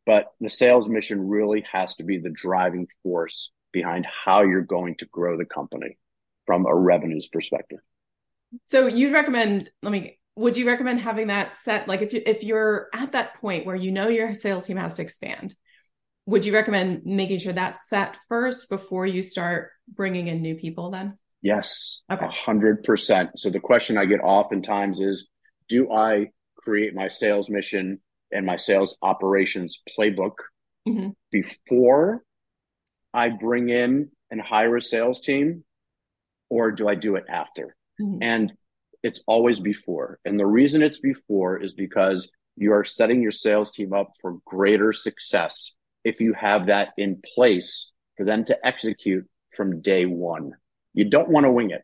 But 0.06 0.28
the 0.40 0.50
sales 0.50 0.88
mission 0.88 1.28
really 1.28 1.66
has 1.70 1.96
to 1.96 2.06
be 2.06 2.20
the 2.20 2.30
driving 2.30 2.88
force 3.04 3.52
behind 3.74 4.06
how 4.06 4.44
you're 4.44 4.62
going 4.62 4.96
to 5.00 5.06
grow 5.08 5.38
the 5.38 5.44
company 5.44 5.98
from 6.46 6.66
a 6.66 6.74
revenues 6.74 7.28
perspective. 7.28 7.80
So 8.64 8.88
you'd 8.88 9.12
recommend, 9.12 9.70
let 9.82 9.92
me, 9.92 10.20
would 10.38 10.56
you 10.56 10.68
recommend 10.68 11.02
having 11.02 11.28
that 11.28 11.56
set? 11.56 11.90
Like 11.90 12.02
if 12.02 12.14
you, 12.14 12.22
if 12.26 12.44
you're 12.44 12.88
at 12.94 13.12
that 13.12 13.42
point 13.42 13.66
where 13.66 13.76
you 13.76 13.92
know 13.92 14.08
your 14.08 14.34
sales 14.34 14.68
team 14.68 14.78
has 14.78 14.96
to 14.96 15.02
expand, 15.02 15.54
would 16.28 16.46
you 16.46 16.54
recommend 16.54 17.02
making 17.04 17.40
sure 17.40 17.52
that's 17.52 17.90
set 17.90 18.16
first 18.30 18.70
before 18.70 19.06
you 19.06 19.22
start 19.22 19.72
bringing 19.86 20.30
in 20.30 20.42
new 20.42 20.56
people 20.56 20.92
then? 20.92 21.18
Yes, 21.44 22.02
a 22.10 22.28
hundred 22.30 22.84
percent. 22.84 23.38
So 23.38 23.50
the 23.50 23.60
question 23.60 23.98
I 23.98 24.06
get 24.06 24.22
oftentimes 24.22 25.02
is, 25.02 25.28
do 25.68 25.92
I 25.92 26.28
create 26.58 26.96
my 26.96 27.10
sales 27.10 27.50
mission 27.50 28.00
and 28.32 28.46
my 28.46 28.56
sales 28.56 28.98
operations 29.02 29.84
playbook 29.98 30.36
mm-hmm. 30.88 31.10
before 31.32 32.24
I 33.14 33.30
bring 33.30 33.68
in 33.68 34.10
and 34.32 34.42
hire 34.42 34.78
a 34.78 34.82
sales 34.82 35.20
team, 35.20 35.66
or 36.50 36.72
do 36.72 36.88
I 36.88 36.96
do 36.96 37.18
it 37.18 37.26
after? 37.30 37.76
Mm-hmm. 38.02 38.24
And 38.24 38.54
it's 39.04 39.22
always 39.28 39.60
before. 39.60 40.20
And 40.24 40.40
the 40.40 40.46
reason 40.46 40.82
it's 40.82 41.00
before 41.00 41.62
is 41.62 41.74
because 41.74 42.32
you 42.56 42.72
are 42.72 42.86
setting 42.86 43.22
your 43.22 43.32
sales 43.32 43.72
team 43.72 43.92
up 43.92 44.14
for 44.22 44.38
greater 44.46 44.94
success 44.94 45.76
if 46.06 46.22
you 46.22 46.34
have 46.34 46.68
that 46.68 46.90
in 46.98 47.22
place 47.36 47.92
for 48.16 48.26
them 48.26 48.46
to 48.46 48.58
execute 48.66 49.28
from 49.58 49.82
day 49.82 50.06
one. 50.06 50.54
You 50.94 51.06
don't 51.06 51.30
want 51.30 51.46
to 51.46 51.52
wing 51.52 51.72
it. 51.72 51.84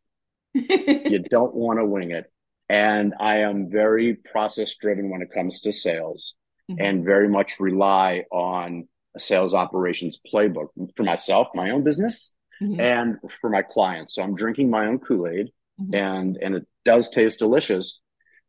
you 1.12 1.20
don't 1.20 1.54
want 1.54 1.80
to 1.80 1.86
wing 1.86 2.12
it. 2.12 2.32
And 2.70 3.16
I 3.20 3.40
am 3.40 3.70
very 3.70 4.14
process 4.14 4.76
driven 4.76 5.10
when 5.10 5.22
it 5.22 5.32
comes 5.34 5.62
to 5.62 5.72
sales 5.72 6.36
mm-hmm. 6.70 6.80
and 6.80 7.06
very 7.06 7.28
much 7.28 7.60
rely 7.60 8.26
on 8.32 8.88
a 9.16 9.20
sales 9.20 9.56
operations 9.56 10.20
playbook 10.32 10.68
for 10.96 11.04
myself, 11.04 11.48
my 11.56 11.72
own 11.72 11.84
business, 11.84 12.36
mm-hmm. 12.62 12.80
and 12.80 13.18
for 13.42 13.50
my 13.50 13.64
clients. 13.64 14.16
So 14.16 14.24
I'm 14.24 14.36
drinking 14.36 14.70
my 14.70 14.86
own 14.86 15.00
Kool 15.00 15.28
Aid 15.28 15.50
mm-hmm. 15.82 15.96
and, 15.96 16.38
and 16.38 16.56
it 16.56 16.68
does 16.86 17.10
taste 17.10 17.40
delicious, 17.40 18.02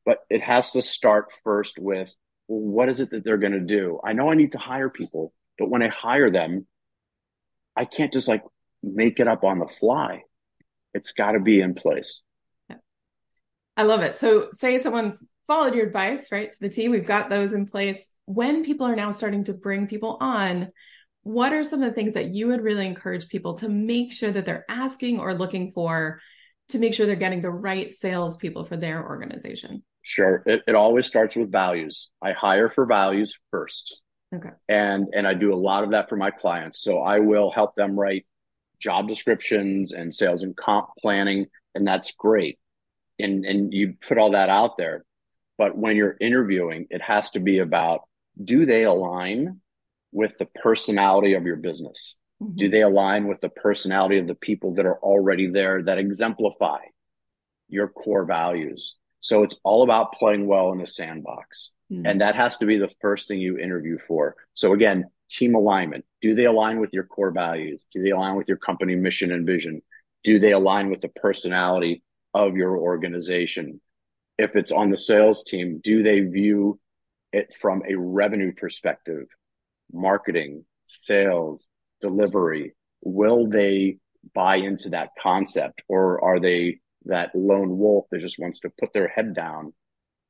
but 0.05 0.19
it 0.29 0.43
has 0.43 0.73
to 0.73 0.83
start 0.83 1.29
first 1.43 1.79
with 1.79 2.15
well, 2.47 2.61
what 2.61 2.89
is 2.89 3.01
it 3.01 3.11
that 3.11 3.25
they're 3.25 3.39
going 3.39 3.53
to 3.53 3.61
do? 3.61 4.01
I 4.05 4.13
know 4.13 4.31
I 4.31 4.35
need 4.35 4.53
to 4.53 4.59
hire 4.59 4.91
people, 4.91 5.33
but 5.59 5.71
when 5.71 5.83
I 5.83 5.89
hire 5.89 6.31
them, 6.31 6.67
I 7.77 7.85
can't 7.85 8.13
just 8.13 8.29
like 8.29 8.43
make 8.83 9.21
it 9.21 9.29
up 9.29 9.45
on 9.45 9.61
the 9.61 9.69
fly. 9.79 10.25
It's 10.95 11.13
got 11.13 11.33
to 11.33 11.41
be 11.41 11.61
in 11.61 11.75
place. 11.75 12.23
I 13.77 13.85
love 13.85 14.03
it. 14.03 14.17
So, 14.17 14.49
say 14.53 14.79
someone's 14.79 15.27
followed 15.47 15.75
your 15.75 15.87
advice, 15.87 16.31
right, 16.31 16.53
to 16.53 16.61
the 16.61 16.69
T, 16.69 16.89
we've 16.89 17.07
got 17.07 17.31
those 17.31 17.55
in 17.55 17.67
place. 17.67 18.11
When 18.27 18.63
people 18.63 18.87
are 18.87 18.95
now 18.95 19.11
starting 19.11 19.45
to 19.45 19.55
bring 19.55 19.87
people 19.87 20.19
on, 20.21 20.71
what 21.23 21.53
are 21.53 21.65
some 21.65 21.83
of 21.83 21.89
the 21.89 21.95
things 21.95 22.15
that 22.15 22.35
you 22.35 22.49
would 22.49 22.63
really 22.63 22.87
encourage 22.87 23.29
people 23.29 23.55
to 23.55 23.69
make 23.69 24.13
sure 24.13 24.31
that 24.31 24.45
they're 24.45 24.65
asking 24.69 25.19
or 25.19 25.35
looking 25.35 25.71
for 25.73 26.21
to 26.69 26.79
make 26.79 26.95
sure 26.95 27.07
they're 27.07 27.17
getting 27.17 27.43
the 27.43 27.51
right 27.51 27.95
salespeople 27.95 28.65
for 28.65 28.77
their 28.77 29.05
organization? 29.05 29.83
Sure. 30.03 30.43
It, 30.47 30.63
it 30.67 30.75
always 30.75 31.07
starts 31.07 31.37
with 31.37 31.51
values. 31.51 32.11
I 32.23 32.33
hire 32.33 32.69
for 32.69 32.87
values 32.87 33.39
first. 33.51 34.03
Okay. 34.35 34.51
And 34.69 35.09
and 35.13 35.27
I 35.27 35.35
do 35.35 35.53
a 35.53 35.57
lot 35.57 35.83
of 35.83 35.91
that 35.91 36.09
for 36.09 36.17
my 36.17 36.31
clients. 36.31 36.81
So 36.81 37.01
I 37.01 37.19
will 37.19 37.51
help 37.51 37.75
them 37.75 37.99
write 37.99 38.25
job 38.81 39.09
descriptions 39.09 39.93
and 39.93 40.15
sales 40.15 40.43
and 40.43 40.57
comp 40.57 40.89
planning, 40.99 41.47
and 41.75 41.87
that's 41.87 42.13
great. 42.13 42.59
And 43.19 43.45
and 43.45 43.73
you 43.73 43.95
put 44.01 44.19
all 44.19 44.33
that 44.33 44.49
out 44.49 44.77
there. 44.77 45.05
But 45.59 45.77
when 45.77 45.97
you're 45.97 46.17
interviewing, 46.21 46.87
it 46.91 47.03
has 47.03 47.31
to 47.33 47.41
be 47.41 47.59
about 47.59 48.03
do 48.43 48.65
they 48.65 48.85
align 48.85 49.61
with 50.13 50.37
the 50.39 50.47
personality 50.47 51.35
of 51.35 51.45
your 51.45 51.57
business? 51.57 52.17
Mm-hmm. 52.43 52.57
Do 52.57 52.69
they 52.71 52.83
align 52.83 53.29
with 53.29 53.41
the 53.41 53.51
personality 53.51 54.19
of 54.19 54.27
the 54.27 54.35
people 54.35 54.75
that 54.75 54.87
are 54.87 54.99
already 54.99 55.49
there 55.49 55.83
that 55.83 55.99
exemplify 55.99 56.79
your 57.69 57.89
core 57.89 58.25
values? 58.25 58.97
So 59.21 59.43
it's 59.43 59.59
all 59.63 59.83
about 59.83 60.15
playing 60.15 60.47
well 60.47 60.73
in 60.73 60.79
the 60.79 60.87
sandbox. 60.87 61.73
Mm-hmm. 61.93 62.07
And 62.07 62.21
that 62.23 62.37
has 62.37 62.57
to 62.59 62.67
be 62.67 62.79
the 62.79 62.93
first 63.01 63.29
thing 63.29 63.41
you 63.41 63.59
interview 63.59 63.99
for. 63.99 64.37
So 64.55 64.73
again, 64.73 65.11
team 65.31 65.55
alignment. 65.55 66.05
Do 66.21 66.35
they 66.35 66.45
align 66.45 66.81
with 66.81 66.91
your 66.93 67.05
core 67.05 67.31
values? 67.31 67.87
Do 67.93 68.03
they 68.03 68.11
align 68.11 68.37
with 68.37 68.49
your 68.49 68.59
company 68.59 68.97
mission 68.97 69.33
and 69.33 69.47
vision? 69.47 69.83
Do 70.25 70.39
they 70.39 70.53
align 70.53 70.91
with 70.91 71.01
the 71.01 71.09
personality 71.09 72.03
of 72.35 72.57
your 72.57 72.77
organization? 72.77 73.81
If 74.39 74.57
it's 74.57 74.73
on 74.73 74.91
the 74.91 74.97
sales 74.97 75.45
team, 75.45 75.81
do 75.83 76.03
they 76.03 76.21
view 76.21 76.79
it 77.33 77.49
from 77.61 77.83
a 77.89 77.95
revenue 77.95 78.53
perspective, 78.53 79.27
marketing, 79.93 80.65
sales, 80.85 81.69
delivery? 82.01 82.75
Will 83.03 83.49
they 83.49 83.99
buy 84.35 84.57
into 84.57 84.91
that 84.91 85.11
concept 85.21 85.83
or 85.89 86.23
are 86.23 86.41
they 86.41 86.81
that 87.07 87.31
lone 87.35 87.79
wolf 87.79 88.07
that 88.11 88.21
just 88.21 88.39
wants 88.39 88.61
to 88.61 88.71
put 88.79 88.93
their 88.93 89.09
head 89.09 89.35
down 89.35 89.73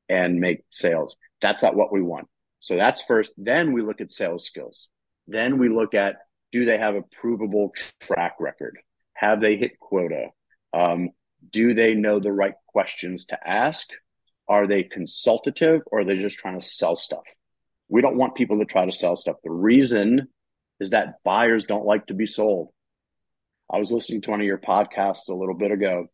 and 0.07 0.39
make 0.39 0.63
sales? 0.71 1.15
That's 1.41 1.63
not 1.63 1.75
what 1.75 1.91
we 1.91 2.01
want. 2.01 2.27
So 2.61 2.77
that's 2.77 3.01
first. 3.01 3.33
Then 3.37 3.73
we 3.73 3.81
look 3.81 3.99
at 4.01 4.11
sales 4.11 4.45
skills. 4.45 4.89
Then 5.27 5.57
we 5.57 5.67
look 5.67 5.93
at 5.93 6.15
do 6.51 6.65
they 6.65 6.77
have 6.77 6.95
a 6.95 7.01
provable 7.01 7.73
track 8.01 8.35
record? 8.39 8.77
Have 9.13 9.41
they 9.41 9.57
hit 9.57 9.79
quota? 9.79 10.27
Um, 10.73 11.09
do 11.49 11.73
they 11.73 11.95
know 11.95 12.19
the 12.19 12.31
right 12.31 12.53
questions 12.67 13.25
to 13.27 13.47
ask? 13.47 13.89
Are 14.47 14.67
they 14.67 14.83
consultative 14.83 15.81
or 15.87 16.01
are 16.01 16.05
they 16.05 16.17
just 16.17 16.37
trying 16.37 16.59
to 16.59 16.65
sell 16.65 16.95
stuff? 16.95 17.23
We 17.89 18.01
don't 18.01 18.17
want 18.17 18.35
people 18.35 18.59
to 18.59 18.65
try 18.65 18.85
to 18.85 18.91
sell 18.91 19.15
stuff. 19.15 19.37
The 19.43 19.51
reason 19.51 20.27
is 20.79 20.91
that 20.91 21.15
buyers 21.23 21.65
don't 21.65 21.85
like 21.85 22.07
to 22.07 22.13
be 22.13 22.25
sold. 22.25 22.69
I 23.73 23.79
was 23.79 23.91
listening 23.91 24.21
to 24.21 24.31
one 24.31 24.41
of 24.41 24.45
your 24.45 24.57
podcasts 24.57 25.29
a 25.29 25.33
little 25.33 25.55
bit 25.55 25.71
ago, 25.71 26.07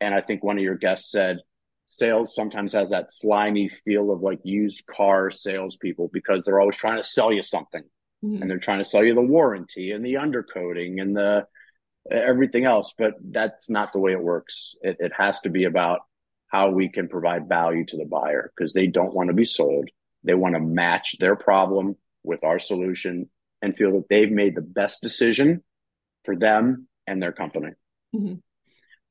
and 0.00 0.14
I 0.14 0.20
think 0.20 0.42
one 0.42 0.58
of 0.58 0.64
your 0.64 0.76
guests 0.76 1.10
said 1.10 1.38
sales 1.86 2.34
sometimes 2.34 2.72
has 2.72 2.90
that 2.90 3.12
slimy 3.12 3.68
feel 3.68 4.10
of 4.10 4.22
like 4.22 4.40
used 4.42 4.86
car 4.86 5.30
salespeople 5.30 6.10
because 6.12 6.44
they're 6.44 6.60
always 6.60 6.76
trying 6.76 6.96
to 6.96 7.06
sell 7.06 7.32
you 7.32 7.42
something. 7.42 7.82
Mm-hmm. 8.24 8.42
And 8.42 8.50
they're 8.50 8.58
trying 8.58 8.78
to 8.78 8.84
sell 8.84 9.04
you 9.04 9.14
the 9.14 9.20
warranty 9.20 9.92
and 9.92 10.04
the 10.04 10.14
undercoating 10.14 11.00
and 11.00 11.16
the 11.16 11.46
everything 12.10 12.64
else. 12.64 12.94
But 12.96 13.14
that's 13.20 13.68
not 13.68 13.92
the 13.92 13.98
way 13.98 14.12
it 14.12 14.22
works. 14.22 14.76
It, 14.82 14.96
it 15.00 15.12
has 15.16 15.40
to 15.42 15.50
be 15.50 15.64
about 15.64 16.00
how 16.48 16.70
we 16.70 16.88
can 16.88 17.08
provide 17.08 17.48
value 17.48 17.84
to 17.86 17.96
the 17.96 18.04
buyer 18.04 18.52
because 18.56 18.72
they 18.72 18.86
don't 18.86 19.14
want 19.14 19.28
to 19.28 19.34
be 19.34 19.44
sold. 19.44 19.90
They 20.22 20.34
want 20.34 20.54
to 20.54 20.60
match 20.60 21.16
their 21.18 21.36
problem 21.36 21.96
with 22.22 22.44
our 22.44 22.58
solution 22.58 23.28
and 23.60 23.76
feel 23.76 23.92
that 23.92 24.08
they've 24.08 24.30
made 24.30 24.54
the 24.54 24.62
best 24.62 25.02
decision 25.02 25.62
for 26.24 26.36
them 26.36 26.88
and 27.06 27.22
their 27.22 27.32
company. 27.32 27.72
Mm-hmm. 28.14 28.34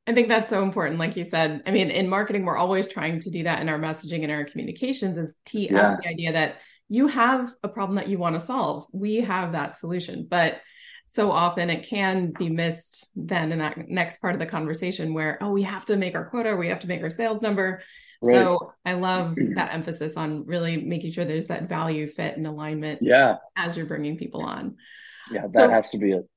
I 0.06 0.14
think 0.14 0.28
that's 0.28 0.50
so 0.50 0.64
important. 0.64 1.00
Like 1.00 1.16
you 1.16 1.24
said, 1.24 1.64
I 1.66 1.72
mean, 1.72 1.90
in 1.90 2.10
marketing, 2.10 2.46
we're 2.46 2.58
always 2.58 2.88
trying 2.88 3.22
to 3.22 3.30
do 3.30 3.44
that 3.44 3.62
in 3.62 3.70
our 3.70 3.80
messaging 3.80 4.24
and 4.24 4.32
our 4.32 4.44
communications 4.44 5.18
is 5.18 5.36
tee 5.46 5.70
yeah. 5.72 5.96
the 6.02 6.10
idea 6.10 6.34
that 6.34 6.58
you 6.90 7.08
have 7.08 7.54
a 7.64 7.70
problem 7.70 7.96
that 7.96 8.10
you 8.10 8.18
want 8.18 8.36
to 8.36 8.40
solve. 8.40 8.86
We 8.92 9.22
have 9.22 9.54
that 9.54 9.78
solution. 9.78 10.28
But 10.30 10.60
so 11.06 11.32
often 11.32 11.70
it 11.70 11.88
can 11.88 12.34
be 12.38 12.50
missed 12.50 13.10
then 13.16 13.52
in 13.52 13.60
that 13.60 13.90
next 13.90 14.22
part 14.22 14.34
of 14.34 14.40
the 14.40 14.46
conversation 14.46 15.14
where, 15.14 15.38
oh, 15.42 15.52
we 15.52 15.64
have 15.64 15.86
to 15.86 15.96
make 15.96 16.16
our 16.16 16.30
quota, 16.30 16.56
we 16.56 16.68
have 16.68 16.80
to 16.80 16.88
make 16.88 17.02
our 17.02 17.10
sales 17.10 17.42
number. 17.42 17.82
Right. 18.22 18.36
So 18.36 18.74
I 18.86 18.94
love 18.94 19.36
that 19.56 19.74
emphasis 19.74 20.18
on 20.18 20.46
really 20.46 20.78
making 20.78 21.12
sure 21.12 21.24
there's 21.24 21.48
that 21.48 21.70
value 21.70 22.08
fit 22.08 22.36
and 22.36 22.46
alignment. 22.46 23.00
Yeah. 23.02 23.38
As 23.56 23.78
you're 23.78 23.86
bringing 23.86 24.18
people 24.18 24.42
on. 24.42 24.76
Yeah, 25.32 25.48
that 25.54 25.68
so, 25.68 25.70
has 25.70 25.90
to 25.92 25.98
be 25.98 26.12
it. 26.12 26.28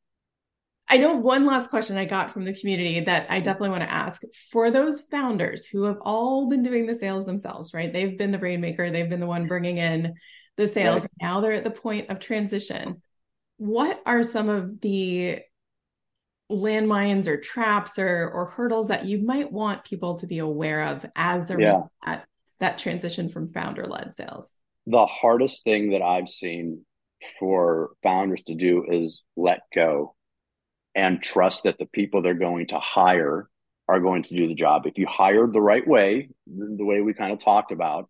I 0.88 0.98
know 0.98 1.16
one 1.16 1.46
last 1.46 1.70
question 1.70 1.96
I 1.96 2.04
got 2.04 2.32
from 2.32 2.44
the 2.44 2.54
community 2.54 3.00
that 3.00 3.26
I 3.28 3.36
mm-hmm. 3.36 3.44
definitely 3.44 3.70
want 3.70 3.82
to 3.82 3.92
ask 3.92 4.22
for 4.52 4.70
those 4.70 5.00
founders 5.00 5.66
who 5.66 5.84
have 5.84 5.98
all 6.02 6.48
been 6.48 6.62
doing 6.62 6.86
the 6.86 6.94
sales 6.94 7.26
themselves, 7.26 7.74
right? 7.74 7.92
They've 7.92 8.16
been 8.16 8.30
the 8.30 8.38
rainmaker, 8.38 8.90
they've 8.90 9.08
been 9.08 9.20
the 9.20 9.26
one 9.26 9.46
bringing 9.46 9.78
in 9.78 10.14
the 10.56 10.66
sales. 10.66 11.02
Right. 11.02 11.10
Now 11.20 11.40
they're 11.40 11.52
at 11.52 11.64
the 11.64 11.70
point 11.70 12.10
of 12.10 12.20
transition. 12.20 13.02
What 13.58 14.00
are 14.06 14.22
some 14.22 14.48
of 14.48 14.80
the 14.80 15.40
landmines 16.50 17.26
or 17.26 17.36
traps 17.36 17.98
or 17.98 18.30
or 18.30 18.46
hurdles 18.46 18.88
that 18.88 19.04
you 19.04 19.18
might 19.18 19.50
want 19.50 19.84
people 19.84 20.16
to 20.16 20.28
be 20.28 20.38
aware 20.38 20.84
of 20.84 21.04
as 21.16 21.46
they're 21.46 21.60
yeah. 21.60 21.82
at 22.04 22.24
that 22.60 22.78
transition 22.78 23.28
from 23.28 23.52
founder 23.52 23.86
led 23.86 24.14
sales? 24.14 24.52
The 24.86 25.06
hardest 25.06 25.64
thing 25.64 25.90
that 25.90 26.02
I've 26.02 26.28
seen 26.28 26.84
for 27.40 27.90
founders 28.02 28.42
to 28.42 28.54
do 28.54 28.84
is 28.88 29.24
let 29.36 29.60
go 29.74 30.15
and 30.96 31.22
trust 31.22 31.64
that 31.64 31.78
the 31.78 31.86
people 31.86 32.22
they're 32.22 32.34
going 32.34 32.66
to 32.68 32.80
hire 32.80 33.48
are 33.86 34.00
going 34.00 34.24
to 34.24 34.34
do 34.34 34.48
the 34.48 34.54
job. 34.54 34.86
If 34.86 34.98
you 34.98 35.06
hired 35.06 35.52
the 35.52 35.60
right 35.60 35.86
way, 35.86 36.30
the 36.46 36.84
way 36.84 37.02
we 37.02 37.12
kind 37.12 37.32
of 37.32 37.44
talked 37.44 37.70
about, 37.70 38.08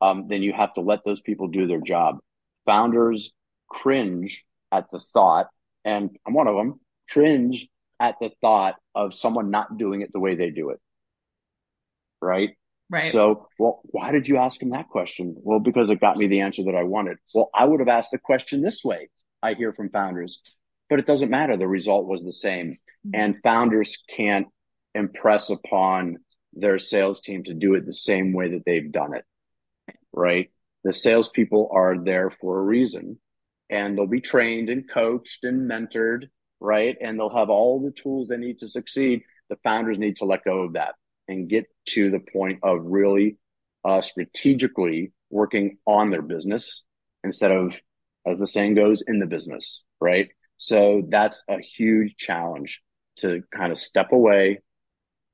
um, 0.00 0.28
then 0.28 0.42
you 0.42 0.52
have 0.52 0.72
to 0.74 0.80
let 0.80 1.04
those 1.04 1.20
people 1.20 1.48
do 1.48 1.66
their 1.66 1.80
job. 1.80 2.18
Founders 2.64 3.32
cringe 3.68 4.44
at 4.70 4.86
the 4.90 5.00
thought, 5.00 5.48
and 5.84 6.16
I'm 6.26 6.32
one 6.32 6.46
of 6.46 6.56
them, 6.56 6.80
cringe 7.10 7.66
at 8.00 8.14
the 8.20 8.30
thought 8.40 8.76
of 8.94 9.12
someone 9.12 9.50
not 9.50 9.76
doing 9.76 10.00
it 10.00 10.12
the 10.12 10.20
way 10.20 10.36
they 10.36 10.50
do 10.50 10.70
it. 10.70 10.80
Right. 12.22 12.50
Right. 12.88 13.10
So, 13.10 13.48
well, 13.58 13.80
why 13.84 14.12
did 14.12 14.28
you 14.28 14.36
ask 14.36 14.62
him 14.62 14.70
that 14.70 14.88
question? 14.88 15.34
Well, 15.38 15.60
because 15.60 15.90
it 15.90 15.98
got 16.00 16.16
me 16.16 16.26
the 16.26 16.40
answer 16.40 16.62
that 16.64 16.74
I 16.74 16.84
wanted. 16.84 17.16
Well, 17.34 17.50
I 17.54 17.64
would 17.64 17.80
have 17.80 17.88
asked 17.88 18.10
the 18.12 18.18
question 18.18 18.60
this 18.60 18.84
way. 18.84 19.08
I 19.42 19.54
hear 19.54 19.72
from 19.72 19.88
founders, 19.88 20.40
but 20.92 20.98
it 20.98 21.06
doesn't 21.06 21.30
matter. 21.30 21.56
The 21.56 21.66
result 21.66 22.06
was 22.06 22.22
the 22.22 22.34
same. 22.34 22.72
Mm-hmm. 23.06 23.10
And 23.14 23.36
founders 23.42 24.02
can't 24.10 24.48
impress 24.94 25.48
upon 25.48 26.18
their 26.52 26.78
sales 26.78 27.22
team 27.22 27.44
to 27.44 27.54
do 27.54 27.76
it 27.76 27.86
the 27.86 27.94
same 27.94 28.34
way 28.34 28.50
that 28.50 28.66
they've 28.66 28.92
done 28.92 29.14
it. 29.14 29.24
Right. 30.12 30.50
The 30.84 30.92
salespeople 30.92 31.70
are 31.72 31.96
there 31.96 32.30
for 32.30 32.58
a 32.58 32.62
reason 32.62 33.18
and 33.70 33.96
they'll 33.96 34.06
be 34.06 34.20
trained 34.20 34.68
and 34.68 34.86
coached 34.86 35.44
and 35.44 35.62
mentored, 35.62 36.28
right? 36.60 36.94
And 37.00 37.18
they'll 37.18 37.34
have 37.34 37.48
all 37.48 37.80
the 37.80 37.90
tools 37.90 38.28
they 38.28 38.36
need 38.36 38.58
to 38.58 38.68
succeed. 38.68 39.22
The 39.48 39.56
founders 39.64 39.98
need 39.98 40.16
to 40.16 40.26
let 40.26 40.44
go 40.44 40.58
of 40.64 40.74
that 40.74 40.96
and 41.26 41.48
get 41.48 41.64
to 41.86 42.10
the 42.10 42.20
point 42.20 42.58
of 42.62 42.80
really 42.82 43.38
uh, 43.82 44.02
strategically 44.02 45.12
working 45.30 45.78
on 45.86 46.10
their 46.10 46.20
business 46.20 46.84
instead 47.24 47.50
of, 47.50 47.80
as 48.26 48.40
the 48.40 48.46
saying 48.46 48.74
goes, 48.74 49.00
in 49.00 49.20
the 49.20 49.26
business, 49.26 49.84
right? 49.98 50.28
So 50.62 51.02
that's 51.08 51.42
a 51.48 51.58
huge 51.58 52.16
challenge 52.16 52.82
to 53.16 53.42
kind 53.52 53.72
of 53.72 53.78
step 53.80 54.12
away 54.12 54.60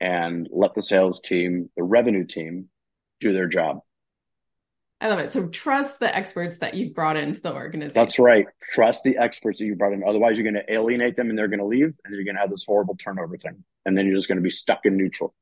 and 0.01 0.49
let 0.51 0.75
the 0.75 0.81
sales 0.81 1.21
team, 1.21 1.69
the 1.77 1.83
revenue 1.83 2.25
team, 2.25 2.71
do 3.21 3.35
their 3.35 3.47
job. 3.47 3.81
I 5.03 5.09
love 5.09 5.19
it. 5.19 5.31
So 5.31 5.47
trust 5.49 6.01
the 6.01 6.17
experts 6.17 6.61
that 6.61 6.73
you've 6.73 6.95
brought 6.95 7.19
into 7.19 7.43
the 7.43 7.53
organization. 7.53 7.93
That's 8.01 8.19
right. 8.19 8.47
Trust 8.62 9.03
the 9.05 9.19
experts 9.19 9.59
that 9.59 9.67
you 9.67 9.77
brought 9.77 9.93
in. 9.93 10.03
Otherwise, 10.03 10.38
you're 10.38 10.51
going 10.51 10.64
to 10.67 10.73
alienate 10.73 11.14
them 11.14 11.29
and 11.29 11.38
they're 11.38 11.47
going 11.47 11.61
to 11.61 11.67
leave 11.67 11.93
and 12.07 12.14
you're 12.14 12.25
going 12.25 12.37
to 12.37 12.41
have 12.41 12.51
this 12.51 12.64
horrible 12.64 12.97
turnover 12.97 13.37
thing. 13.37 13.62
And 13.85 13.99
then 13.99 14.07
you're 14.07 14.17
just 14.17 14.29
going 14.29 14.37
to 14.37 14.43
be 14.43 14.49
stuck 14.49 14.87
in 14.87 14.97
neutral. 14.97 15.35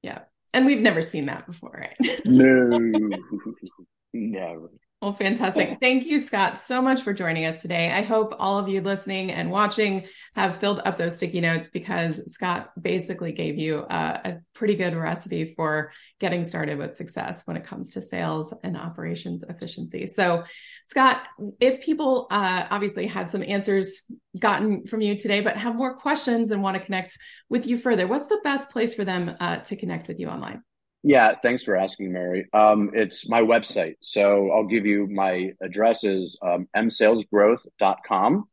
Yeah. 0.00 0.20
And 0.54 0.64
we've 0.64 0.80
never 0.80 1.02
seen 1.02 1.26
that 1.26 1.46
before, 1.46 1.78
right? 1.78 2.24
no. 2.24 2.78
Never. 4.14 4.70
Well, 5.02 5.12
fantastic. 5.12 5.76
Thank 5.78 6.06
you, 6.06 6.18
Scott, 6.20 6.56
so 6.56 6.80
much 6.80 7.02
for 7.02 7.12
joining 7.12 7.44
us 7.44 7.60
today. 7.60 7.92
I 7.92 8.00
hope 8.00 8.34
all 8.38 8.58
of 8.58 8.66
you 8.66 8.80
listening 8.80 9.30
and 9.30 9.50
watching 9.50 10.04
have 10.34 10.56
filled 10.56 10.80
up 10.86 10.96
those 10.96 11.16
sticky 11.16 11.42
notes 11.42 11.68
because 11.68 12.32
Scott 12.32 12.70
basically 12.80 13.32
gave 13.32 13.58
you 13.58 13.80
a, 13.90 14.20
a, 14.24 14.36
pretty 14.54 14.74
good 14.74 14.96
recipe 14.96 15.52
for 15.54 15.92
getting 16.18 16.44
started 16.44 16.78
with 16.78 16.94
success 16.94 17.42
when 17.44 17.58
it 17.58 17.64
comes 17.64 17.90
to 17.90 18.00
sales 18.00 18.54
and 18.64 18.74
operations 18.74 19.44
efficiency. 19.46 20.06
So, 20.06 20.44
Scott, 20.86 21.24
if 21.60 21.82
people 21.82 22.26
uh, 22.30 22.66
obviously 22.70 23.06
had 23.06 23.30
some 23.30 23.42
answers 23.42 24.00
gotten 24.38 24.86
from 24.86 25.02
you 25.02 25.18
today, 25.18 25.42
but 25.42 25.58
have 25.58 25.76
more 25.76 25.94
questions 25.94 26.52
and 26.52 26.62
want 26.62 26.74
to 26.74 26.82
connect 26.82 27.18
with 27.50 27.66
you 27.66 27.76
further, 27.76 28.06
what's 28.06 28.28
the 28.28 28.40
best 28.42 28.70
place 28.70 28.94
for 28.94 29.04
them 29.04 29.36
uh, 29.40 29.58
to 29.58 29.76
connect 29.76 30.08
with 30.08 30.18
you 30.18 30.28
online? 30.28 30.62
Yeah, 31.02 31.34
thanks 31.40 31.62
for 31.62 31.76
asking, 31.76 32.12
Mary. 32.12 32.48
Um, 32.52 32.90
it's 32.94 33.28
my 33.28 33.40
website. 33.40 33.94
So 34.00 34.50
I'll 34.50 34.66
give 34.66 34.86
you 34.86 35.06
my 35.06 35.52
address 35.62 36.02
is 36.04 36.38
um, 36.42 36.68
msalesgrowth.com. 36.76 38.48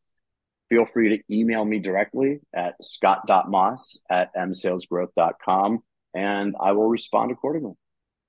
feel 0.69 0.85
free 0.85 1.17
to 1.17 1.35
email 1.35 1.65
me 1.65 1.79
directly 1.79 2.41
at 2.53 2.75
scott.moss 2.81 3.99
at 4.09 4.35
msalesgrowth.com 4.35 5.79
and 6.13 6.55
I 6.61 6.73
will 6.73 6.89
respond 6.89 7.31
accordingly. 7.31 7.73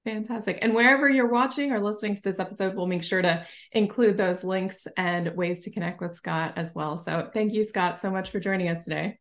Fantastic. 0.04 0.58
And 0.60 0.74
wherever 0.74 1.08
you're 1.08 1.30
watching 1.30 1.72
or 1.72 1.80
listening 1.80 2.14
to 2.16 2.22
this 2.22 2.38
episode, 2.38 2.74
we'll 2.74 2.86
make 2.86 3.02
sure 3.02 3.22
to 3.22 3.46
include 3.72 4.18
those 4.18 4.44
links 4.44 4.86
and 4.96 5.34
ways 5.34 5.64
to 5.64 5.70
connect 5.70 6.00
with 6.00 6.14
Scott 6.14 6.54
as 6.56 6.72
well. 6.74 6.98
So 6.98 7.30
thank 7.32 7.54
you, 7.54 7.64
Scott, 7.64 8.00
so 8.00 8.10
much 8.10 8.30
for 8.30 8.38
joining 8.38 8.68
us 8.68 8.84
today. 8.84 9.18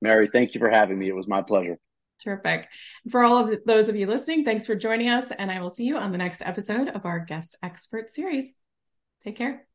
Mary, 0.00 0.28
thank 0.32 0.54
you 0.54 0.58
for 0.58 0.70
having 0.70 0.98
me. 0.98 1.08
It 1.08 1.14
was 1.14 1.28
my 1.28 1.42
pleasure. 1.42 1.78
Terrific. 2.22 2.68
For 3.10 3.22
all 3.22 3.36
of 3.36 3.60
those 3.66 3.88
of 3.88 3.96
you 3.96 4.06
listening, 4.06 4.44
thanks 4.44 4.66
for 4.66 4.74
joining 4.74 5.08
us. 5.08 5.30
And 5.30 5.50
I 5.50 5.60
will 5.60 5.70
see 5.70 5.84
you 5.84 5.96
on 5.96 6.12
the 6.12 6.18
next 6.18 6.42
episode 6.42 6.88
of 6.88 7.04
our 7.04 7.20
guest 7.20 7.56
expert 7.62 8.10
series. 8.10 8.56
Take 9.22 9.36
care. 9.36 9.66